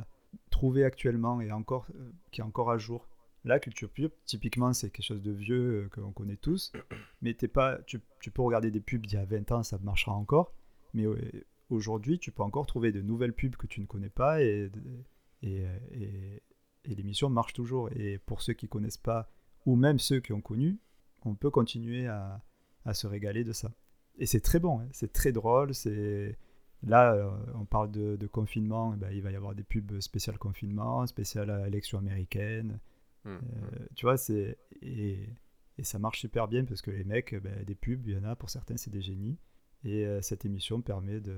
[0.50, 3.08] trouver actuellement et encore, euh, qui est encore à jour.
[3.44, 6.72] La culture pub, typiquement, c'est quelque chose de vieux euh, qu'on connaît tous,
[7.22, 9.78] mais t'es pas, tu, tu peux regarder des pubs d'il y a 20 ans, ça
[9.80, 10.54] marchera encore,
[10.96, 11.20] mais euh,
[11.70, 14.72] aujourd'hui, tu peux encore trouver de nouvelles pubs que tu ne connais pas et,
[15.44, 16.42] et, et,
[16.86, 17.90] et l'émission marche toujours.
[17.96, 19.30] Et pour ceux qui connaissent pas,
[19.66, 20.80] ou même ceux qui ont connu,
[21.24, 22.44] on peut continuer à,
[22.86, 23.72] à se régaler de ça.
[24.18, 26.38] Et c'est très bon, hein, c'est très drôle, c'est...
[26.84, 30.00] Là, euh, on parle de, de confinement, eh ben, il va y avoir des pubs
[30.02, 32.80] spéciales confinement, spéciales à élection américaine.
[33.24, 33.40] Mmh, Euh,
[33.96, 34.58] tu vois, c'est...
[34.82, 35.30] Et,
[35.78, 38.18] et ça marche super bien parce que les mecs, eh ben, des pubs, il y
[38.18, 39.40] en a, pour certains, c'est des génies.
[39.86, 41.38] Et euh, cette émission permet de,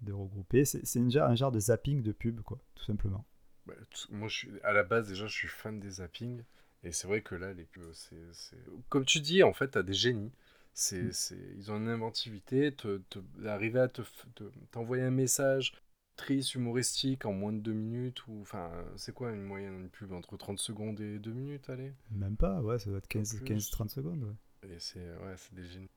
[0.00, 0.64] de regrouper.
[0.64, 3.24] C'est, un, genre, de zapping de pub, quoi, tout simplement.
[3.66, 3.74] Bah,
[4.10, 6.42] moi, je suis, à la base, déjà, je suis fan des zappings.
[6.84, 8.56] Et c'est vrai que là, les pubs, c'est,
[8.88, 10.32] Comme tu dis, en fait, t'as des génies.
[10.74, 11.12] C'est, Mm.
[11.58, 12.74] Ils ont une inventivité.
[12.74, 15.74] Te, te- Arriver à te, f- te- t'envoyer un message
[16.16, 18.26] triste, humoristique en moins de deux minutes.
[18.26, 18.40] Ou...
[18.42, 21.92] Enfin, c'est quoi une moyenne d'une pub Entre 30 secondes et 2 minutes, allez?
[22.10, 23.44] Même pas, ouais, ça doit être 15 plus.
[23.44, 24.22] 15-30 secondes.
[24.24, 24.68] ouais.
[24.70, 25.90] Et c'est, ouais, c'est des génies.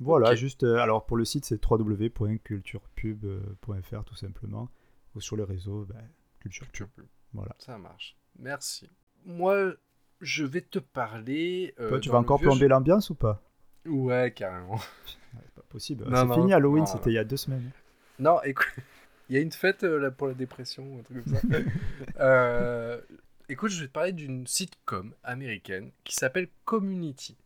[0.00, 4.68] Voilà, juste, euh, alors pour le site, c'est www.culturepub.fr tout simplement.
[5.14, 5.94] Ou sur les réseaux, bah,
[6.40, 7.06] Culture Culture Pub.
[7.34, 7.54] Voilà.
[7.58, 8.16] Ça marche.
[8.38, 8.88] Merci.
[9.26, 9.72] Moi,
[10.20, 11.74] je vais te parler.
[11.80, 13.42] euh, Toi, tu vas encore vieux plomber l'ambiance ou pas?
[13.86, 14.78] Ouais, carrément.
[15.34, 16.04] Ouais, C'est pas possible.
[16.12, 17.70] C'est fini Halloween, c'était il y a deux semaines.
[18.18, 18.66] Non, écoute,
[19.28, 21.40] il y a une fête euh, là, pour la dépression ou un truc comme ça.
[22.18, 23.00] Euh,
[23.48, 27.36] écoute, je vais te parler d'une sitcom américaine qui s'appelle Community.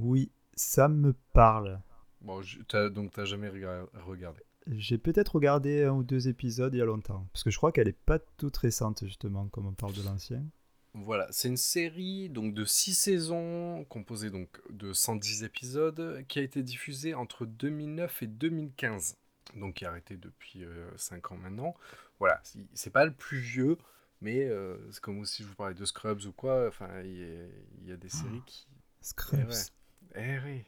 [0.00, 1.80] Oui, ça me parle.
[2.20, 4.40] Bon, t'as- donc t'as jamais rega- regardé.
[4.68, 7.26] J'ai peut-être regardé un ou deux épisodes il y a longtemps.
[7.32, 10.44] Parce que je crois qu'elle est pas toute récente, justement, comme on parle de l'ancien.
[10.94, 16.42] Voilà, c'est une série donc de 6 saisons, composée donc de 110 épisodes, qui a
[16.42, 19.16] été diffusée entre 2009 et 2015.
[19.56, 20.64] Donc qui est arrêtée depuis
[20.96, 21.74] 5 ans maintenant.
[22.20, 22.40] Voilà,
[22.74, 23.78] c'est- pas le plus vieux,
[24.20, 27.24] mais euh, c'est comme aussi je vous parlais de Scrubs ou quoi, enfin il y,
[27.24, 27.46] a-
[27.80, 28.68] il y a des séries qui...
[29.00, 29.40] Scrubs.
[29.42, 29.54] Eh ouais.
[30.14, 30.62] Eh oui.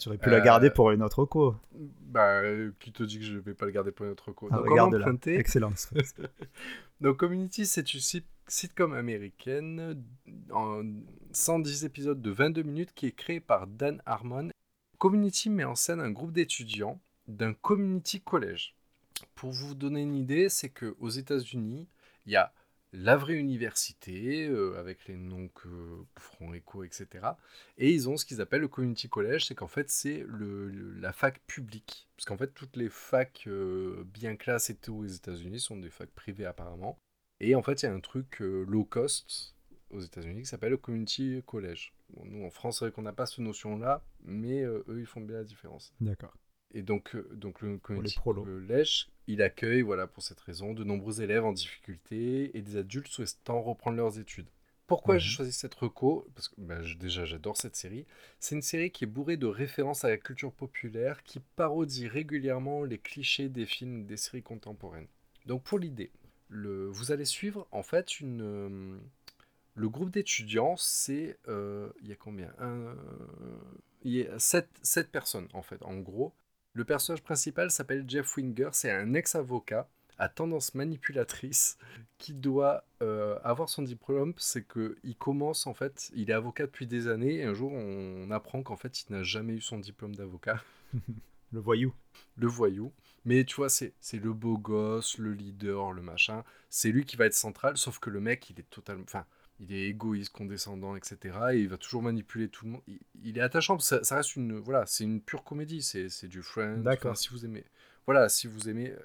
[0.00, 1.54] Tu aurais pu la garder Euh, pour une autre co.
[1.72, 2.40] Bah,
[2.80, 4.48] qui te dit que je vais pas le garder pour notre co?
[4.50, 4.98] Ah, Donc, on regarde-la.
[5.06, 5.36] empruntait.
[5.36, 6.02] Excellent, Scrubs.
[7.00, 10.02] Donc, Community, c'est une sit- sitcom américaine
[10.50, 10.82] en
[11.32, 14.48] 110 épisodes de 22 minutes qui est créée par Dan Harmon.
[14.98, 18.74] Community met en scène un groupe d'étudiants d'un community college.
[19.34, 21.88] Pour vous donner une idée, c'est que aux États-Unis,
[22.26, 22.52] il y a
[22.96, 25.68] la vraie université, euh, avec les noms que
[26.18, 27.08] feront écho, etc.
[27.76, 31.12] Et ils ont ce qu'ils appellent le community college, c'est qu'en fait c'est le, la
[31.12, 32.08] fac publique.
[32.16, 35.90] Parce qu'en fait toutes les facs euh, bien classes et tout aux États-Unis sont des
[35.90, 36.98] facs privées apparemment.
[37.40, 39.54] Et en fait il y a un truc euh, low cost
[39.90, 41.94] aux États-Unis qui s'appelle le community college.
[42.24, 45.20] Nous, en France, c'est vrai qu'on n'a pas cette notion-là, mais euh, eux, ils font
[45.20, 45.94] bien la différence.
[46.00, 46.36] D'accord.
[46.74, 51.22] Et donc, euh, donc le community collège, il accueille, voilà, pour cette raison, de nombreux
[51.22, 54.48] élèves en difficulté et des adultes souhaitant reprendre leurs études.
[54.86, 55.20] Pourquoi Mhm.
[55.20, 56.26] j'ai choisi cette reco?
[56.34, 58.04] Parce que bah, déjà, j'adore cette série.
[58.40, 62.84] C'est une série qui est bourrée de références à la culture populaire, qui parodie régulièrement
[62.84, 65.06] les clichés des films des séries contemporaines.
[65.46, 66.10] Donc, pour l'idée,
[66.48, 68.98] le, vous allez suivre en fait une, euh,
[69.74, 71.38] le groupe d'étudiants, c'est.
[71.48, 72.52] euh, Il y a combien?
[72.58, 72.96] Un-
[74.02, 74.68] Il y a 7,
[75.10, 76.32] personnes en fait, en gros.
[76.74, 81.78] Le personnage principal s'appelle Jeff Winger, c'est un ex-avocat à tendance manipulatrice
[82.18, 84.34] qui doit euh, avoir son diplôme.
[84.36, 88.28] C'est qu'il commence en fait, il est avocat depuis des années et un jour on
[88.32, 90.62] apprend qu'en fait il n'a jamais eu son diplôme d'avocat.
[91.52, 91.94] Le voyou.
[92.36, 92.92] le voyou.
[93.24, 96.42] Mais tu vois, c'est c'est le beau gosse, le leader, le machin.
[96.68, 99.04] C'est lui qui va être central, sauf que le mec, il est totalement.
[99.04, 99.24] Enfin,
[99.60, 101.38] il est égoïste, condescendant, etc.
[101.52, 102.82] Et il va toujours manipuler tout le monde.
[102.86, 104.58] Il, il est attachant, ça, ça reste une.
[104.58, 105.82] Voilà, c'est une pure comédie.
[105.82, 106.78] C'est c'est du Friends.
[106.78, 107.12] D'accord.
[107.12, 107.64] Enfin, si vous aimez.
[108.06, 108.90] Voilà, si vous aimez.
[108.90, 108.98] euh,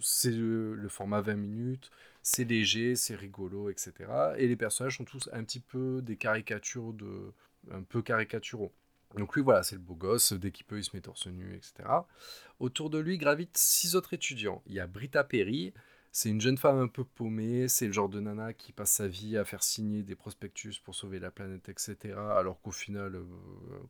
[0.00, 1.90] C'est le, le format 20 minutes.
[2.22, 3.92] C'est léger, c'est rigolo, etc.
[4.36, 7.32] Et les personnages sont tous un petit peu des caricatures de.
[7.70, 8.72] Un peu caricaturaux.
[9.16, 11.54] Donc lui, voilà, c'est le beau gosse, dès qu'il peut, il se met torse nu,
[11.54, 11.88] etc.
[12.60, 14.62] Autour de lui gravitent six autres étudiants.
[14.66, 15.72] Il y a Brita Perry,
[16.12, 19.08] c'est une jeune femme un peu paumée, c'est le genre de nana qui passe sa
[19.08, 22.14] vie à faire signer des prospectus pour sauver la planète, etc.
[22.36, 23.14] Alors qu'au final...
[23.16, 23.24] euh,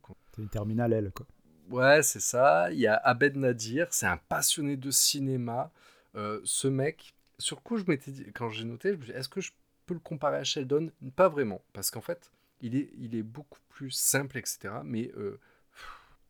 [0.01, 1.25] quand- C'est une terminale, elle, quoi.
[1.69, 2.71] Ouais, c'est ça.
[2.71, 5.71] Il y a Abed Nadir, c'est un passionné de cinéma.
[6.15, 9.17] Euh, ce mec, sur coup, je m'étais dit, quand j'ai noté, je me suis dit,
[9.17, 9.51] est-ce que je
[9.85, 10.91] peux le comparer à Sheldon?
[11.15, 12.31] Pas vraiment, parce qu'en fait,
[12.61, 14.75] il est, il est beaucoup plus simple, etc.
[14.83, 15.39] Mais euh,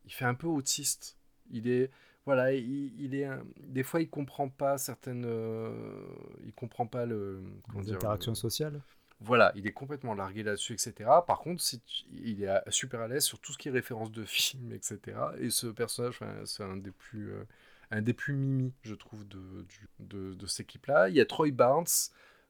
[0.04, 1.16] il fait un peu autiste.
[1.50, 1.90] Il est,
[2.26, 5.70] voilà, il, il est, un- des fois, il comprend pas certaines, euh,
[6.44, 8.82] il comprend pas le, comment Les dire, interactions le- sociales.
[9.20, 11.22] voilà, il est complètement largué là-dessus, etc.
[11.26, 14.10] Par contre, si tu- il est super à l'aise sur tout ce qui est référence
[14.12, 15.18] de films, etc.
[15.40, 17.44] Et ce personnage, c'est un des plus, euh,
[17.90, 19.66] un des plus mimi, je trouve, de,
[20.00, 21.08] de, de cette équipe-là.
[21.08, 21.86] Il y a Troy Barnes,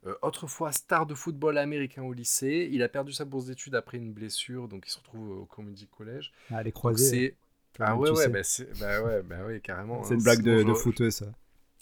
[0.07, 2.69] euh, autrefois star de football américain au lycée.
[2.73, 5.87] Il a perdu sa bourse d'études après une blessure, donc il se retrouve au Community
[5.89, 6.33] College.
[6.51, 7.37] Ah, les croisés.
[7.81, 8.41] Ah ouais ouais bah,
[8.81, 10.05] bah ouais bah ouais carrément.
[10.05, 10.17] C'est hein.
[10.17, 11.27] une blague de, de ça.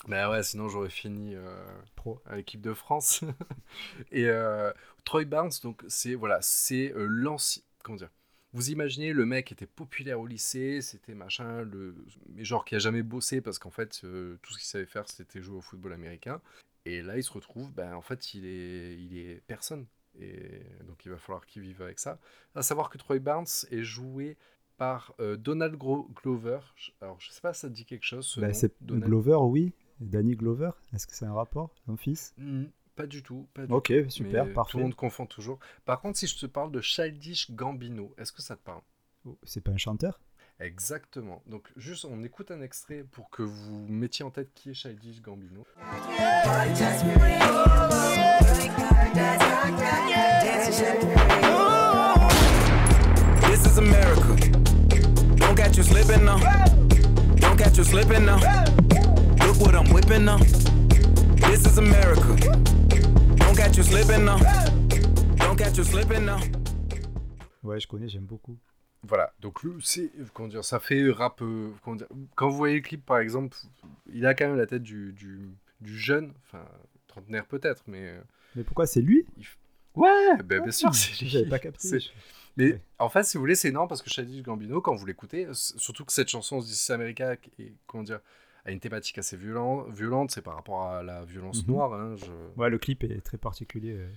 [0.09, 1.65] bah ouais, sinon j'aurais fini euh,
[1.97, 2.21] Pro.
[2.27, 3.23] à l'équipe de France.
[4.13, 4.73] et euh,
[5.05, 7.63] Troy Barnes, donc c'est voilà, c'est euh, l'ancien.
[7.83, 8.11] Comment dire
[8.53, 11.95] Vous imaginez le mec était populaire au lycée, c'était machin, le
[12.35, 15.09] mais genre qui a jamais bossé parce qu'en fait euh, tout ce qu'il savait faire
[15.09, 16.41] c'était jouer au football américain.
[16.85, 19.87] Et là il se retrouve, ben en fait il est il est personne.
[20.21, 22.19] Et donc il va falloir qu'il vive avec ça.
[22.55, 24.37] À savoir que Troy Barnes est joué
[24.83, 26.59] par euh, Donald Gro- Glover.
[27.01, 28.27] Alors je sais pas si ça te dit quelque chose.
[28.27, 29.73] ce Bah, nom, c'est Donald Glover, oui.
[30.01, 32.35] Danny Glover, est-ce que c'est un rapport, son fils?
[32.37, 32.65] Hmm,
[32.97, 33.47] pas du tout.
[33.55, 34.11] Pas du Ok, tout.
[34.11, 34.73] super, Mais parfait.
[34.73, 35.61] Tout le monde confond toujours.
[35.85, 38.81] Par contre, si je te parle de Childish Gambino, est-ce que ça te parle?
[39.25, 40.19] Oh, C'est pas un chanteur?
[40.59, 41.45] Exactement.
[41.47, 45.23] Donc, juste, on écoute un extrait pour que vous mettiez en tête qui est Childish
[45.23, 45.65] Gambino.
[53.43, 54.62] This is America.
[55.63, 56.39] Don't catch you slipping now.
[57.37, 58.37] Don't catch you slipping now.
[59.47, 60.39] Look what I'm whipping now.
[60.39, 62.37] This is America.
[63.37, 64.39] Don't catch you slipping now.
[65.37, 66.41] Don't catch you slipping now.
[67.63, 68.57] Ouais, je connais, j'aime beaucoup.
[69.05, 71.41] Voilà, donc le, c'est, comment dire, ça fait rap.
[71.43, 73.57] euh, comment dire, quand vous voyez le clip, par exemple,
[74.13, 75.49] il a quand même la tête du, du,
[75.81, 76.65] du jeune, enfin,
[77.07, 78.01] trentenaire peut-être, mais.
[78.09, 78.21] euh,
[78.57, 79.25] Mais pourquoi c'est lui?
[79.95, 81.29] Ouais, ben, bien sûr, c'est lui.
[81.31, 81.99] J'avais pas capté.
[82.59, 85.07] C'est- Mais en fait, si vous voulez, c'est énorme parce que Childish Gambino, quand vous
[85.07, 88.21] l'écoutez, surtout que cette chanson This is America est, comment dire,
[88.65, 91.75] a une thématique assez violente, violente c'est par rapport à la violence Mhm.
[91.75, 91.95] noire.
[91.95, 93.95] hein, je- Ouais, le clip est très particulier.
[93.95, 94.09] euh.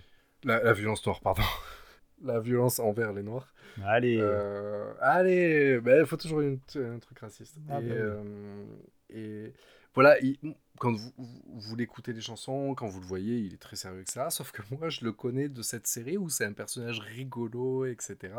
[0.43, 1.41] la, la violence noire, pardon.
[2.21, 3.51] la violence envers les noirs.
[3.83, 7.57] Allez, Euh, allez, il faut toujours une- un truc raciste.
[7.69, 7.99] Ah, et, bah oui.
[7.99, 8.65] euh,
[9.09, 9.53] et
[9.95, 10.37] voilà, il-
[10.79, 14.25] quand vous, vous, l'écoutez les chansons, quand vous le voyez, il est très sérieux, etc.
[14.29, 18.33] Sauf que moi, je le connais de cette série où c'est un personnage rigolo, etc.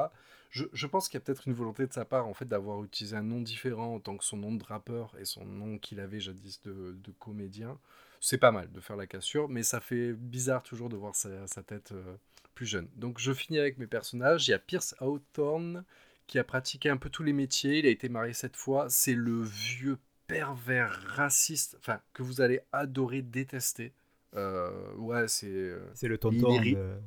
[0.51, 3.17] Je, pense qu'il y a peut-être une volonté de sa part, en fait, d'avoir utilisé
[3.17, 6.21] un nom différent en tant que son nom de rappeur et son nom qu'il avait
[6.21, 7.79] jadis de, comédien.
[8.21, 11.47] C'est pas mal de faire la cassure, mais ça fait bizarre toujours de voir sa,
[11.47, 12.17] sa tête euh,
[12.55, 12.89] plus jeune.
[12.97, 14.49] Donc je finis avec mes personnages.
[14.49, 15.85] Il y a Pierce Hawthorne
[16.27, 17.79] qui a pratiqué un peu tous les métiers.
[17.79, 18.87] Il a été marié sept fois.
[18.89, 23.93] C'est le vieux pervers raciste, enfin que vous allez adorer, détester.
[24.35, 25.47] Euh, ouais, c'est.
[25.49, 26.55] euh, c'est le il tonton.
[26.55, 26.99] est de-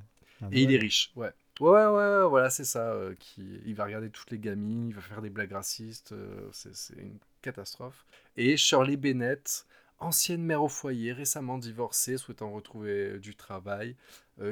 [0.51, 1.32] et il est riche, ouais.
[1.60, 2.91] Ouais, ouais, ouais, voilà, c'est ça.
[2.93, 6.13] euh, qui, il va regarder toutes les gamines, il va faire des blagues racistes.
[6.13, 8.05] euh, c'est une catastrophe.
[8.38, 9.65] Et Shirley Bennett,
[9.99, 13.95] ancienne mère au foyer, récemment divorcée, souhaitant retrouver du travail,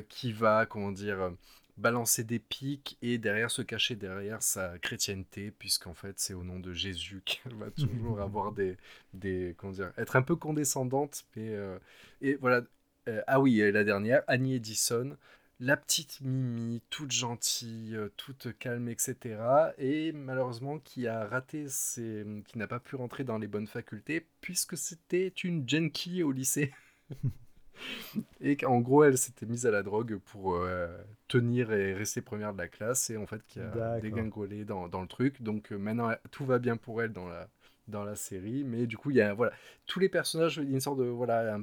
[0.09, 1.31] qui va, comment dire,
[1.77, 6.59] balancer des pics et derrière se cacher derrière sa chrétienté, puisqu'en fait c'est au nom
[6.59, 8.77] de Jésus qu'elle va toujours avoir des,
[9.13, 11.25] des comment dire, être un peu condescendante.
[11.35, 11.77] Mais, euh,
[12.21, 12.61] et voilà.
[13.07, 15.15] Euh, ah oui, et la dernière, Annie Edison,
[15.59, 19.39] la petite Mimi, toute gentille, euh, toute calme, etc.
[19.77, 22.25] Et malheureusement qui a raté, ses...
[22.47, 26.73] qui n'a pas pu rentrer dans les bonnes facultés, puisque c'était une junkie au lycée.
[28.41, 30.87] et qu'en gros, elle s'était mise à la drogue pour euh,
[31.27, 35.01] tenir et rester première de la classe, et en fait, qui a dégringolé dans, dans,
[35.01, 35.41] le truc.
[35.41, 37.47] Donc euh, maintenant, tout va bien pour elle dans la,
[37.87, 39.53] dans la série, mais du coup, il y a voilà,
[39.85, 41.59] tous les personnages, il y a une sorte de voilà,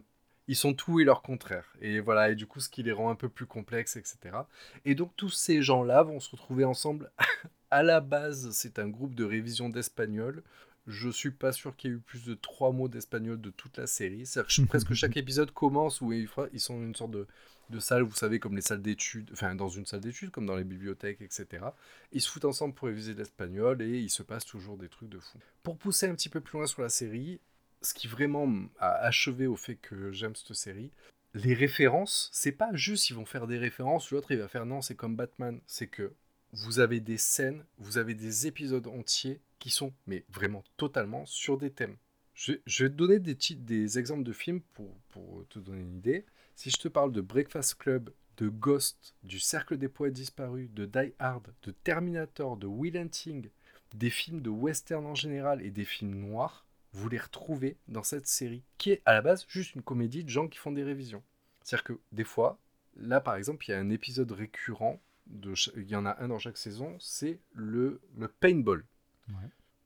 [0.49, 1.73] ils sont tout et leur contraire.
[1.81, 4.37] Et voilà, et du coup, ce qui les rend un peu plus complexes, etc.
[4.85, 7.11] Et donc, tous ces gens-là vont se retrouver ensemble.
[7.71, 10.43] à la base, c'est un groupe de révision d'espagnol.
[10.87, 13.79] Je suis pas sûr qu'il y ait eu plus de trois mots d'espagnol de toute
[13.79, 14.27] la série.
[14.27, 17.27] C'est presque chaque épisode commence où ils sont une sorte de,
[17.71, 20.57] de salle, vous savez, comme les salles d'études, enfin dans une salle d'études, comme dans
[20.57, 21.65] les bibliothèques, etc.
[22.13, 25.19] Ils se foutent ensemble pour réviser l'espagnol et il se passe toujours des trucs de
[25.19, 25.39] fou.
[25.63, 27.41] Pour pousser un petit peu plus loin sur la série,
[27.83, 30.91] ce qui vraiment a achevé au fait que j'aime cette série,
[31.35, 34.83] les références, c'est pas juste ils vont faire des références, l'autre il va faire non,
[34.83, 36.13] c'est comme Batman, c'est que
[36.53, 41.57] vous avez des scènes, vous avez des épisodes entiers qui sont, mais vraiment totalement, sur
[41.57, 41.97] des thèmes.
[42.35, 46.27] Je, vais te donner des, des exemples de films pour, pour te donner une idée.
[46.55, 50.85] Si je te parle de Breakfast Club, de Ghost, du Cercle des Poètes Disparus, de
[50.85, 53.49] Die Hard, de Terminator, de Will Hunting,
[53.95, 58.27] des films de western en général et des films noirs, vous les retrouvez dans cette
[58.27, 61.23] série, qui est à la base juste une comédie de gens qui font des révisions.
[61.63, 62.61] C'est-à-dire que des fois,
[62.97, 66.29] là par exemple, il y a un épisode récurrent, de il y en a un
[66.29, 68.85] dans chaque saison, c'est le, le paintball.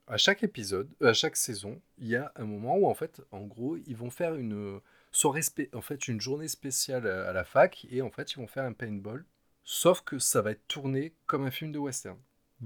[0.06, 3.42] À chaque épisode, à chaque saison, il y a un moment où en fait, en
[3.44, 4.80] gros, ils vont faire une
[5.12, 5.42] soirée,
[5.74, 8.72] en fait, une journée spéciale à la fac et en fait, ils vont faire un
[8.72, 9.24] paintball.
[9.64, 12.16] Sauf que ça va être tourné comme un film de western.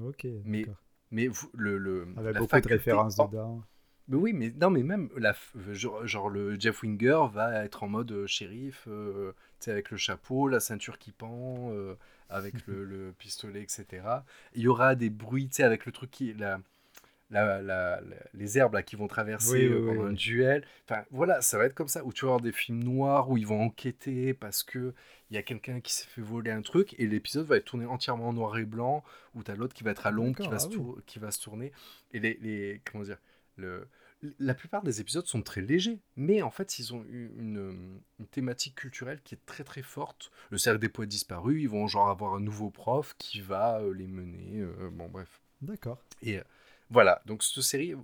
[0.01, 0.25] Ok.
[0.45, 0.67] Mais,
[1.11, 3.65] mais le, le avec beaucoup de références dedans.
[4.09, 5.35] Mais oui, mais non, mais même la,
[5.73, 9.33] genre, le Jeff Winger va être en mode euh, shérif, euh,
[9.67, 11.95] avec le chapeau, la ceinture qui pend, euh,
[12.29, 13.87] avec le, pistolet, etc.
[14.55, 16.61] Il y aura des bruits, avec le truc qui, la,
[17.31, 18.01] la, la,
[18.35, 20.65] les herbes là, qui vont traverser pendant un duel.
[20.89, 22.05] Enfin, voilà, ça va être comme ça.
[22.05, 24.93] Où tu vas avoir des films noirs où ils vont enquêter parce que
[25.31, 27.87] il y a quelqu'un qui s'est fait voler un truc et l'épisode va être tourné
[27.87, 29.03] entièrement en noir et blanc.
[29.35, 31.31] Où tu as l'autre qui va être à l'ombre, qui, va se ah qui va
[31.31, 31.73] se tourner.
[32.13, 33.17] Et les, les comment dire
[33.57, 33.89] le,
[34.39, 38.77] la plupart des épisodes sont très légers, mais en fait, ils ont eu une, thématique
[38.77, 40.31] culturelle qui est très très forte.
[40.51, 43.93] Le cercle des poètes disparus, ils vont genre avoir un nouveau prof qui va euh,
[43.93, 44.61] les mener.
[44.61, 45.41] Euh, bon, bref.
[45.61, 45.99] D'accord.
[46.23, 46.43] Et euh,
[46.89, 47.95] voilà, donc cette série,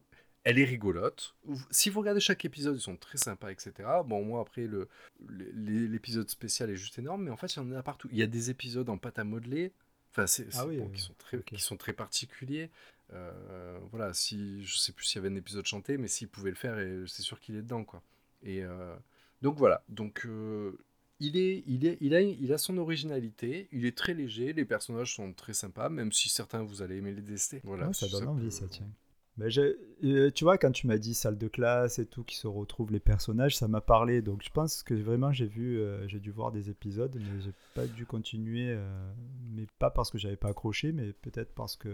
[0.43, 1.35] elle est rigolote.
[1.71, 3.73] Si vous regardez chaque épisode, ils sont très sympas, etc.
[4.05, 4.89] Bon, moi, après, le,
[5.29, 8.09] l'épisode spécial est juste énorme, mais en fait, il y en a partout.
[8.11, 9.73] Il y a des épisodes en pâte à modeler.
[10.11, 12.71] Enfin, c'est, ah qui, sont très, qui sont très particuliers.
[13.15, 16.51] Euh, voilà, si je sais plus s'il y avait un épisode chanté, mais s'il pouvait
[16.51, 18.03] le faire, c'est sûr qu'il est dedans, quoi.
[18.43, 18.95] Et euh,
[19.43, 20.79] donc voilà, donc euh,
[21.19, 24.65] il est, il est, il a, il a son originalité, il est très léger, les
[24.65, 27.61] personnages sont très sympas, même si certains vous allez aimer les détester.
[27.65, 28.89] Voilà, ça donne envie, ça tient.
[29.39, 29.51] Mais
[30.33, 32.99] tu vois, quand tu m'as dit salle de classe et tout, qui se retrouvent les
[32.99, 34.21] personnages, ça m'a parlé.
[34.21, 37.87] Donc je pense que vraiment j'ai vu, j'ai dû voir des épisodes, mais j'ai pas
[37.87, 38.77] dû continuer.
[39.51, 41.89] mais pas parce que j'avais pas accroché, mais peut-être parce que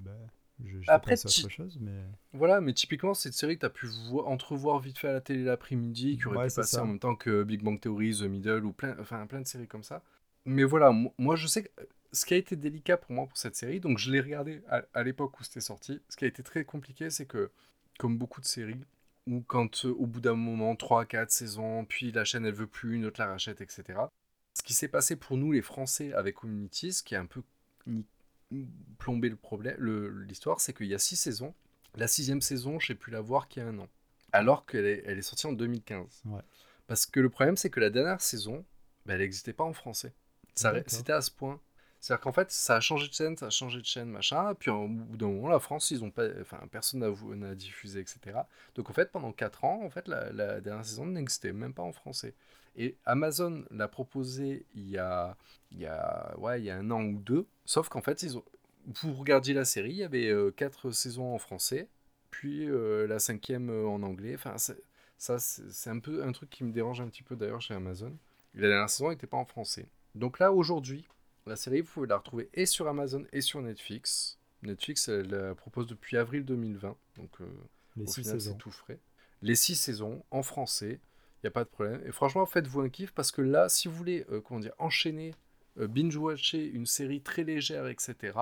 [0.00, 0.16] ben,
[0.62, 2.04] je, Après, autre chose, mais...
[2.32, 3.88] Voilà, mais typiquement, cette série que tu as pu
[4.24, 7.42] entrevoir vite fait à la télé l'après-midi, qui aurait pu passer en même temps que
[7.42, 10.02] Big Bang Theory, The Middle, ou plein, enfin, plein de séries comme ça.
[10.44, 11.70] Mais voilà, moi je sais que
[12.12, 15.02] ce qui a été délicat pour moi pour cette série, donc je l'ai regardé à,
[15.02, 17.50] l'époque où c'était sorti, ce qui a été très compliqué, c'est que,
[17.98, 18.84] comme beaucoup de séries,
[19.26, 22.66] où quand euh, au bout d'un moment, 3, 4 saisons, puis la chaîne elle veut
[22.66, 23.98] plus, une autre la rachète, etc.
[24.54, 27.42] Ce qui s'est passé pour nous les Français avec Communities, qui est un peu
[28.98, 29.76] plomber le problème,
[30.26, 31.54] l'histoire, c'est qu'il y a six saisons.
[31.96, 33.88] La sixième saison, j'ai pu la voir qu'il y a un an,
[34.32, 36.22] alors qu'elle est, elle est sortie en 2015.
[36.86, 38.64] Parce que le problème, c'est que la dernière saison,
[39.06, 40.12] bah, elle n'existait pas en français.
[40.86, 41.60] C'était à ce point.
[42.00, 44.54] C'est-à-dire qu'en fait, ça a changé de chaîne, ça a changé de chaîne, machin.
[44.54, 48.40] Puis au bout d'un moment, la France, ils ont pas, enfin, personne n'a diffusé, etc.
[48.74, 51.82] Donc en fait, pendant 4 ans, en fait, la, la dernière saison n'existait même pas
[51.82, 52.34] en français.
[52.76, 55.36] Et Amazon l'a proposé il y a,
[55.70, 57.46] il y a, ouais, il y a un an ou deux.
[57.64, 58.44] Sauf qu'en fait, ils ont,
[58.86, 61.88] vous regardiez la série, il y avait euh, quatre saisons en français,
[62.30, 64.34] puis euh, la cinquième euh, en anglais.
[64.34, 67.74] Enfin, ça, c'est un peu un truc qui me dérange un petit peu d'ailleurs chez
[67.74, 68.16] Amazon.
[68.54, 69.86] La dernière saison n'était pas en français.
[70.14, 71.06] Donc là, aujourd'hui,
[71.46, 74.38] la série, vous pouvez la retrouver et sur Amazon et sur Netflix.
[74.62, 76.96] Netflix, elle la propose depuis avril 2020.
[77.16, 77.30] Donc,
[77.96, 78.98] Les six final, c'est tout frais.
[79.42, 81.00] Les six saisons en français.
[81.44, 82.00] N'y a pas de problème.
[82.06, 85.34] Et franchement, faites-vous un kiff parce que là, si vous voulez comment dire, enchaîner
[85.78, 88.38] euh, binge-watcher une série très légère, etc.,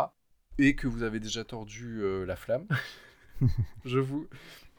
[0.59, 2.67] et que vous avez déjà tordu euh, la flamme,
[3.85, 4.29] je vous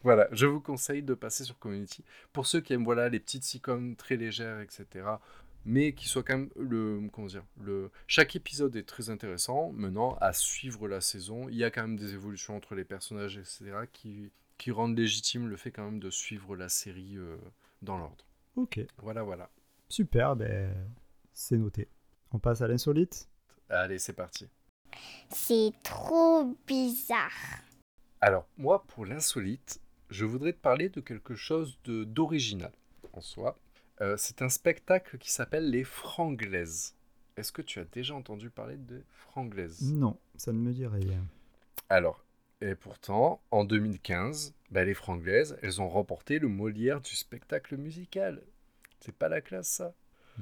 [0.03, 2.03] voilà, je vous conseille de passer sur Community.
[2.31, 5.05] Pour ceux qui aiment voilà les petites sitcoms très légères, etc.,
[5.65, 9.71] mais qui soient quand même le comment dire le chaque épisode est très intéressant.
[9.73, 13.37] Maintenant, à suivre la saison, il y a quand même des évolutions entre les personnages,
[13.37, 17.35] etc., qui qui rendent légitime le fait quand même de suivre la série euh,
[17.83, 18.25] dans l'ordre.
[18.55, 18.79] Ok.
[18.97, 19.49] Voilà, voilà.
[19.89, 20.73] Super, ben
[21.33, 21.87] c'est noté.
[22.31, 23.29] On passe à l'insolite.
[23.69, 24.49] Allez, c'est parti.
[25.29, 27.61] C'est trop bizarre.
[28.21, 32.71] Alors, moi, pour l'insolite, je voudrais te parler de quelque chose de d'original
[33.13, 33.57] en soi.
[34.01, 36.95] Euh, c'est un spectacle qui s'appelle les Franglaises.
[37.35, 39.91] Est-ce que tu as déjà entendu parler de Franglaises?
[39.91, 41.23] Non, ça ne me dit rien.
[41.89, 42.22] Alors,
[42.63, 48.41] et pourtant, en 2015, bah, les Franglaises, elles ont remporté le Molière du spectacle musical.
[49.01, 49.93] C'est pas la classe, ça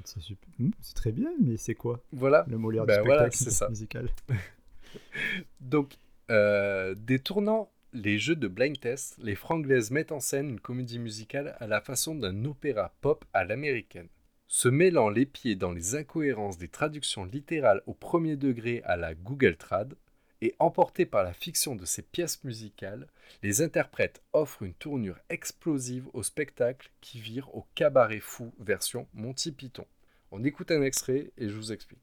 [0.04, 0.48] C'est super...
[0.58, 2.44] Hmm, très bien, mais c'est quoi Voilà.
[2.48, 4.08] Le Molière Bah, du voilà, spectacle musical.
[5.60, 5.96] Donc,
[6.30, 11.56] euh, détournant les jeux de blind test, les Franglaises mettent en scène une comédie musicale
[11.58, 14.08] à la façon d'un opéra pop à l'américaine.
[14.46, 19.14] Se mêlant les pieds dans les incohérences des traductions littérales au premier degré à la
[19.14, 19.96] Google Trad,
[20.42, 23.06] et emportés par la fiction de ces pièces musicales,
[23.44, 29.52] les interprètes offrent une tournure explosive au spectacle qui vire au cabaret fou version Monty
[29.52, 29.86] Python.
[30.32, 32.00] On écoute un extrait et je vous explique.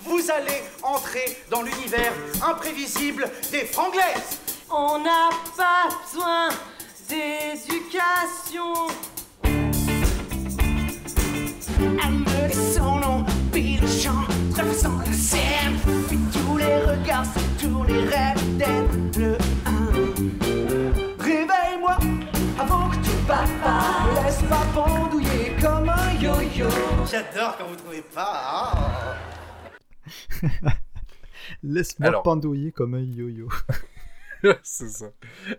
[0.00, 4.40] Vous allez entrer dans l'univers imprévisible des Franglaises.
[4.70, 6.48] On n'a pas besoin
[7.06, 8.86] d'éducation.
[14.56, 15.76] Chant, traversant la scène.
[16.08, 19.36] Puis tous les regards se tournent et rêvent d'être le
[19.66, 21.22] un.
[21.22, 21.96] Réveille-moi
[22.58, 24.22] avant que tu partes pas.
[24.24, 26.68] Laisse pas pendouiller comme un yo-yo.
[27.10, 28.72] J'adore quand vous trouvez pas.
[28.74, 29.14] hein.
[31.62, 33.48] Laisse-moi Alors- pendouiller comme un yo-yo.
[34.62, 35.06] c'est ça.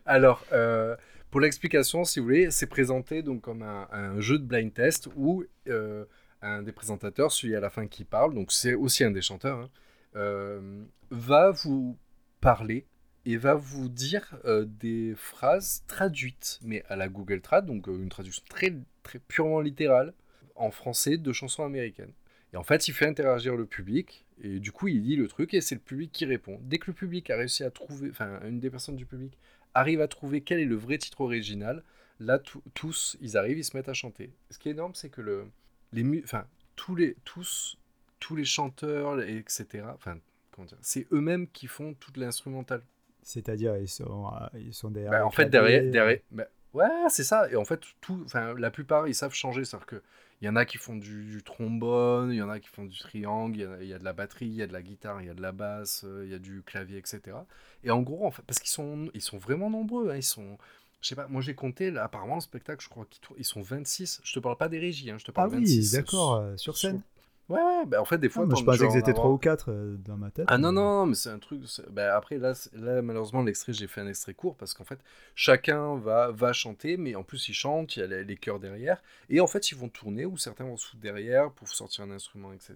[0.06, 0.96] Alors, euh,
[1.32, 5.10] pour l'explication, si vous voulez, c'est présenté donc comme un, un jeu de blind test
[5.16, 6.06] où euh,
[6.42, 9.60] un des présentateurs, celui à la fin qui parle, donc c'est aussi un des chanteurs,
[9.60, 9.70] hein,
[10.16, 11.98] euh, va vous
[12.42, 12.86] parler
[13.26, 17.98] et va vous dire euh, des phrases traduites, mais à la Google Trad, donc euh,
[17.98, 18.74] une traduction très,
[19.04, 20.14] très purement littérale
[20.56, 22.14] en français de chansons américaines.
[22.54, 25.54] Et en fait, il fait interagir le public, et du coup, il dit le truc,
[25.54, 26.60] et c'est le public qui répond.
[26.64, 29.38] Dès que le public a réussi à trouver, enfin, une des personnes du public
[29.74, 31.84] arrive à trouver quel est le vrai titre original,
[32.20, 32.40] là,
[32.74, 34.32] tous, ils arrivent, ils se mettent à chanter.
[34.50, 35.48] Ce qui est énorme, c'est que le,
[35.94, 37.78] les, enfin, tous les, tous,
[38.20, 40.18] tous les chanteurs, etc., enfin,
[40.52, 42.84] comment dire, c'est eux-mêmes qui font toute l'instrumentale.
[43.24, 45.12] C'est-à-dire, ils sont, euh, ils sont derrière.
[45.12, 47.50] Bah, en fait, derrière, derrière bah, ouais, c'est ça.
[47.52, 49.66] Et en fait, tout, enfin, la plupart, ils savent changer.
[49.66, 50.02] C'est-à-dire que
[50.42, 52.86] il y en a qui font du, du trombone, il y en a qui font
[52.86, 54.68] du triangle, il y, en a- il y a de la batterie, il y a
[54.68, 57.00] de la guitare, il y a de la basse, euh, il y a du clavier,
[57.00, 57.46] etc.
[57.84, 60.12] Et en gros, en fait, parce qu'ils sont, ils sont vraiment nombreux.
[60.12, 60.58] hein, ils sont,
[61.02, 64.22] je sais pas, moi j'ai compté, là, apparemment, le spectacle, je crois qu'ils sont 26.
[64.24, 65.92] Je te parle pas des régies, hein, je te Ah parle oui, 26.
[65.94, 67.02] d'accord, euh, sur scène.
[67.50, 69.30] Ouais, ouais, bah, en fait, des Ah, fois, moi, t'en- je pensais étaient avoir- 3
[69.32, 69.72] ou 4
[70.06, 70.44] dans ma tête.
[70.50, 71.62] ah non, mais- non, mais c'est un truc.
[71.92, 75.00] bah, après, là, là malheureusement, l'extrait, j'ai fait un extrait court parce qu'en fait,
[75.34, 78.60] chacun va, va chanter, mais en plus, ils chantent, il y a les, les chœurs
[78.60, 79.02] derrière.
[79.30, 82.12] Et en fait, ils vont tourner ou certains vont se foutre derrière pour sortir un
[82.12, 82.76] instrument, etc.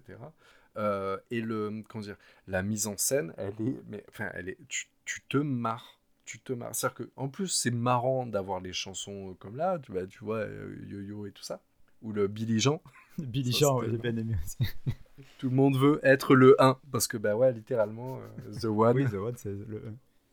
[0.78, 2.16] Euh, et le, comment dire,
[2.48, 3.82] la mise en scène, elle est.
[3.90, 4.58] Mais, enfin, elle est.
[4.68, 5.98] Tu, tu te marres.
[6.24, 6.74] Tu te marres.
[6.74, 10.24] C'est-à-dire que, en plus, c'est marrant d'avoir les chansons euh, comme là, tu, bah, tu
[10.24, 11.60] vois, euh, Yo-Yo et tout ça.
[12.02, 12.80] Ou le Billy Jean.
[13.18, 14.56] Billy Ça, Jean, j'ai bien aimé aussi.
[15.38, 16.78] Tout le monde veut être le 1.
[16.90, 18.96] Parce que, bah ouais, littéralement, euh, The One.
[18.96, 19.82] Oui, The One, c'est le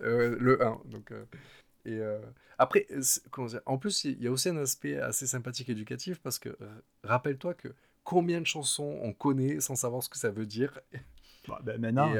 [0.01, 0.05] 1.
[0.05, 0.81] Euh, le 1.
[0.85, 1.11] Donc,
[1.85, 2.01] et
[2.57, 2.87] après,
[3.31, 6.55] comment dire, en plus, il y a aussi un aspect assez sympathique éducatif parce que
[7.03, 7.69] rappelle-toi que
[8.03, 10.79] combien de chansons on connaît sans savoir ce que ça veut dire.
[11.47, 12.19] Bah, ben, maintenant, Et,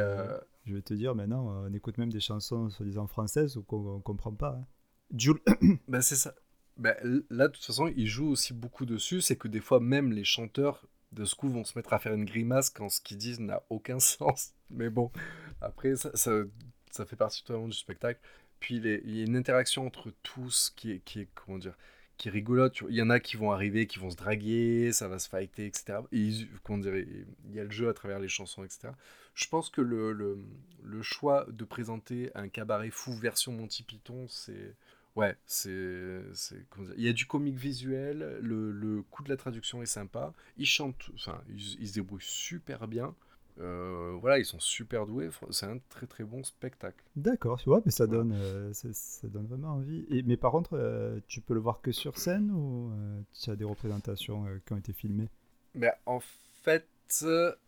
[0.69, 4.01] je vais te dire, maintenant, on écoute même des chansons soi-disant françaises ou qu'on ne
[4.01, 4.57] comprend pas.
[4.61, 4.67] hein.
[5.17, 5.39] Jules.
[5.87, 6.35] bah, c'est ça.
[6.83, 9.21] L- là, de toute façon, ils jouent aussi beaucoup dessus.
[9.21, 12.13] C'est que des fois, même les chanteurs de ce coup vont se mettre à faire
[12.13, 14.53] une grimace quand ce qu'ils disent n'a aucun sens.
[14.69, 15.11] Mais bon,
[15.61, 16.31] après, ça, ça,
[16.91, 18.19] ça fait partie totalement du spectacle.
[18.59, 21.77] Puis il y a une interaction entre tous qui est, qui est comment dire,
[22.17, 22.77] qui est rigolote.
[22.89, 25.67] Il y en a qui vont arriver, qui vont se draguer, ça va se fighter,
[25.67, 25.99] etc.
[26.11, 28.89] Et ils- comment dire, il y a le jeu à travers les chansons, etc.
[29.39, 30.37] Je pense que le, le,
[30.83, 34.75] le choix de présenter un cabaret fou version Monty Python, c'est
[35.15, 36.21] Ouais, c'est.
[36.97, 40.65] Il y a du comique visuel, le, le coup de la traduction est sympa, ils
[40.65, 43.15] chantent, enfin, ils, ils se débrouillent super bien.
[43.59, 45.29] Euh, voilà, ils sont super doués.
[45.51, 47.03] C'est un très très bon spectacle.
[47.15, 50.05] D'accord, tu vois, mais ça donne, euh, ça, ça donne vraiment envie.
[50.09, 52.91] Et, mais par contre, euh, tu peux le voir que sur scène ou
[53.33, 55.29] tu as des représentations qui ont été filmées?
[55.73, 56.19] Mais en
[56.63, 56.85] fait,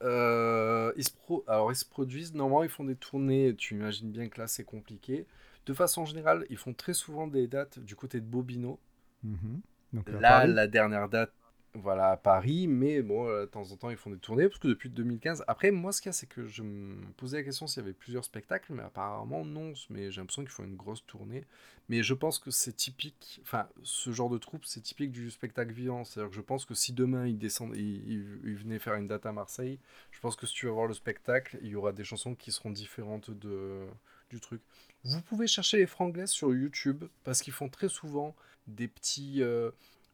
[0.02, 2.34] euh, ils, se pro- Alors, ils se produisent.
[2.34, 3.56] Normalement, ils font des tournées.
[3.58, 5.26] Tu imagines bien que là, c'est compliqué.
[5.66, 8.80] De façon générale, ils font très souvent des dates du côté de Bobino.
[9.24, 9.62] Mhm.
[9.94, 11.34] Donc, Là, la dernière date,
[11.74, 14.59] voilà, à Paris, mais bon, euh, de temps en temps, ils font des tournées, parce
[14.59, 15.43] que depuis 2015.
[15.47, 17.86] Après, moi, ce qu'il y a, c'est que je me posais la question s'il y
[17.86, 19.74] avait plusieurs spectacles, mais apparemment, non.
[19.89, 21.45] Mais j'ai l'impression qu'ils font une grosse tournée.
[21.89, 25.72] Mais je pense que c'est typique, enfin, ce genre de troupe, c'est typique du spectacle
[25.72, 26.03] vivant.
[26.03, 28.11] C'est-à-dire que je pense que si demain, ils descendent, ils,
[28.45, 29.80] ils- venaient faire une date à Marseille,
[30.11, 32.51] je pense que si tu vas voir le spectacle, il y aura des chansons qui
[32.51, 33.86] seront différentes de,
[34.30, 34.61] du truc.
[35.03, 38.36] Vous pouvez chercher les franglaises sur YouTube, parce qu'ils font très souvent
[38.67, 39.41] des petits...
[39.41, 39.72] euh,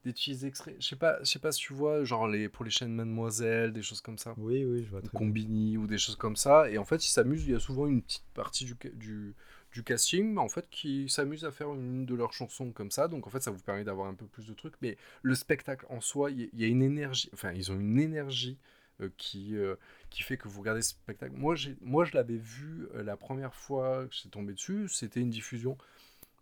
[0.07, 0.75] des petits extraits.
[0.79, 3.73] Je sais pas, je sais pas si tu vois, genre les pour les chaînes Mademoiselle,
[3.73, 4.33] des choses comme ça.
[4.37, 5.19] Oui, oui, je vois très bien.
[5.19, 6.69] Combini ou des choses comme ça.
[6.69, 7.45] Et en fait, ils s'amusent.
[7.45, 9.35] Il y a souvent une petite partie du, du,
[9.73, 13.07] du casting, en fait, qui s'amuse à faire une de leurs chansons comme ça.
[13.07, 14.75] Donc en fait, ça vous permet d'avoir un peu plus de trucs.
[14.81, 17.29] Mais le spectacle en soi, il y, a une énergie.
[17.33, 18.57] Enfin, ils ont une énergie
[19.01, 19.75] euh, qui euh,
[20.09, 21.33] qui fait que vous regardez ce spectacle.
[21.35, 24.87] Moi, j'ai, moi, je l'avais vu euh, la première fois que j'étais tombé dessus.
[24.87, 25.77] C'était une diffusion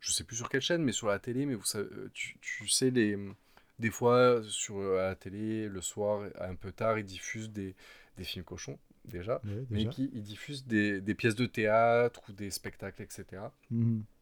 [0.01, 2.67] je sais plus sur quelle chaîne, mais sur la télé, mais vous savez, tu, tu
[2.67, 3.17] sais, les,
[3.79, 7.75] des fois, sur euh, à la télé, le soir, un peu tard, ils diffusent des,
[8.17, 12.51] des films cochons, déjà, mais qui ils diffusent des, des pièces de théâtre ou des
[12.51, 13.25] spectacles, etc.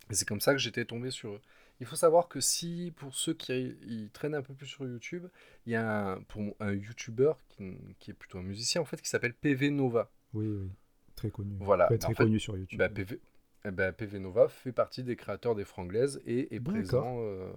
[0.09, 1.41] Et c'est comme ça que j'étais tombé sur eux.
[1.79, 5.25] Il faut savoir que si, pour ceux qui ils traînent un peu plus sur YouTube,
[5.65, 9.01] il y a un, pour un YouTuber qui, qui est plutôt un musicien, en fait,
[9.01, 10.09] qui s'appelle PV Nova.
[10.33, 10.69] Oui, oui,
[11.15, 11.55] très connu.
[11.59, 11.85] Voilà.
[11.85, 12.77] Très, En très fait, connu sur YouTube.
[12.79, 13.19] bah, PV,
[13.65, 17.51] eh ben, PV Nova fait partie des créateurs des Franglaises et est présent euh,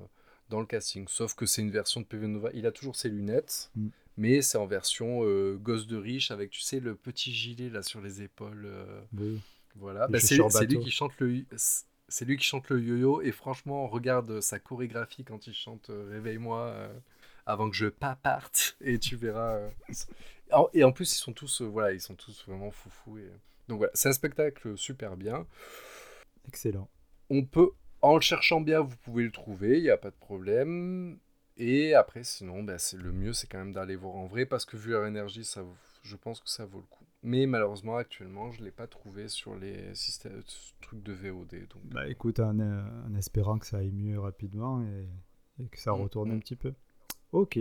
[0.48, 1.06] dans le casting.
[1.08, 2.50] Sauf que c'est une version de PV Nova.
[2.54, 3.88] Il a toujours ses lunettes, Mm.
[4.16, 7.82] mais c'est en version euh, gosse de riche avec, tu sais, le petit gilet là
[7.82, 8.64] sur les épaules.
[8.66, 9.40] euh, Oui.
[9.76, 10.06] voilà.
[10.08, 10.36] Bah, c'est
[10.66, 11.44] lui qui chante le.
[12.08, 16.08] C'est lui qui chante le yo-yo et franchement, regarde sa chorégraphie quand il chante euh,
[16.12, 16.92] Réveille-moi euh,
[17.46, 19.58] avant que je pas parte et tu verras.
[20.72, 23.18] Et en plus, ils sont tous, voilà, ils sont tous vraiment foufous.
[23.18, 23.28] Et...
[23.66, 25.44] Donc voilà, c'est un spectacle super bien.
[26.46, 26.88] Excellent.
[27.30, 27.70] On peut,
[28.02, 31.18] en le cherchant bien, vous pouvez le trouver, il n'y a pas de problème.
[31.56, 34.64] Et après, sinon, ben, c'est le mieux, c'est quand même d'aller voir en vrai parce
[34.66, 35.62] que vu leur énergie, ça,
[36.02, 37.04] je pense que ça vaut le coup.
[37.22, 40.42] Mais malheureusement, actuellement, je ne l'ai pas trouvé sur les systèmes,
[40.80, 41.66] trucs de VOD.
[41.68, 45.08] Donc, Bah écoute, en, euh, en espérant que ça aille mieux rapidement et,
[45.62, 46.34] et que ça Mm, retourne mm.
[46.34, 46.74] un petit peu.
[47.32, 47.58] Ok.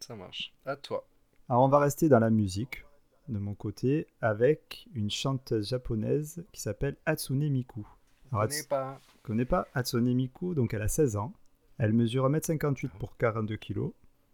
[0.00, 0.52] ça marche.
[0.64, 1.08] À toi.
[1.48, 2.84] Alors on va rester dans la musique
[3.28, 7.86] de mon côté avec une chanteuse japonaise qui s'appelle Hatsune Miku.
[8.32, 9.00] Alors, connais pas.
[9.22, 11.32] connais pas Hatsune Miku, donc elle a 16 ans.
[11.78, 13.90] Elle mesure 1m58 pour 42 kg,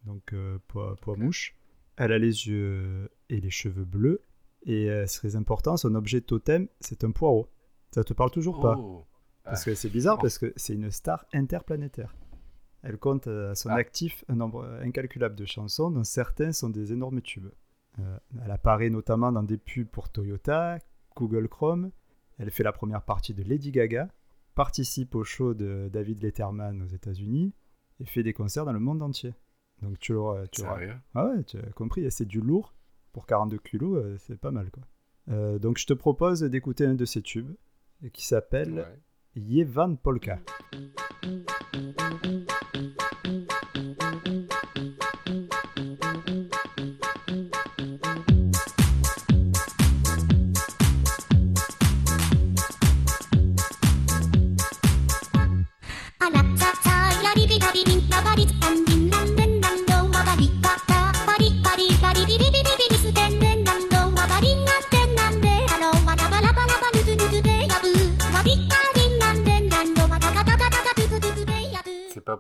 [0.07, 1.55] donc euh, poids, poids mouche.
[1.97, 4.21] Elle a les yeux et les cheveux bleus.
[4.67, 7.49] Et euh, très important, son objet totem, c'est un poireau.
[7.91, 9.05] Ça te parle toujours pas Oh.
[9.45, 9.65] Parce Ah.
[9.67, 12.17] que c'est bizarre, parce que c'est une star interplanétaire.
[12.83, 13.75] Elle compte euh, à son Ah.
[13.75, 17.51] actif un nombre incalculable de chansons, dont certains sont des énormes tubes.
[18.01, 20.79] Euh, elle apparaît notamment dans des pubs pour Toyota,
[21.15, 21.91] Google Chrome.
[22.39, 24.09] Elle fait la première partie de Lady Gaga,
[24.55, 27.53] participe au show de David Letterman aux États-Unis
[28.01, 29.35] et fait des concerts dans le monde entier.
[29.83, 30.47] Donc tu l'auras.
[30.49, 30.63] Tu
[31.15, 32.75] Ah ouais, tu as compris, c'est du lourd.
[33.13, 34.83] Pour 42 kilos, euh, c'est pas mal quoi.
[35.29, 37.55] Euh, donc je te propose d'écouter un de ses tubes
[38.13, 39.01] qui s'appelle Ouais.
[39.37, 40.41] Yevan Polka.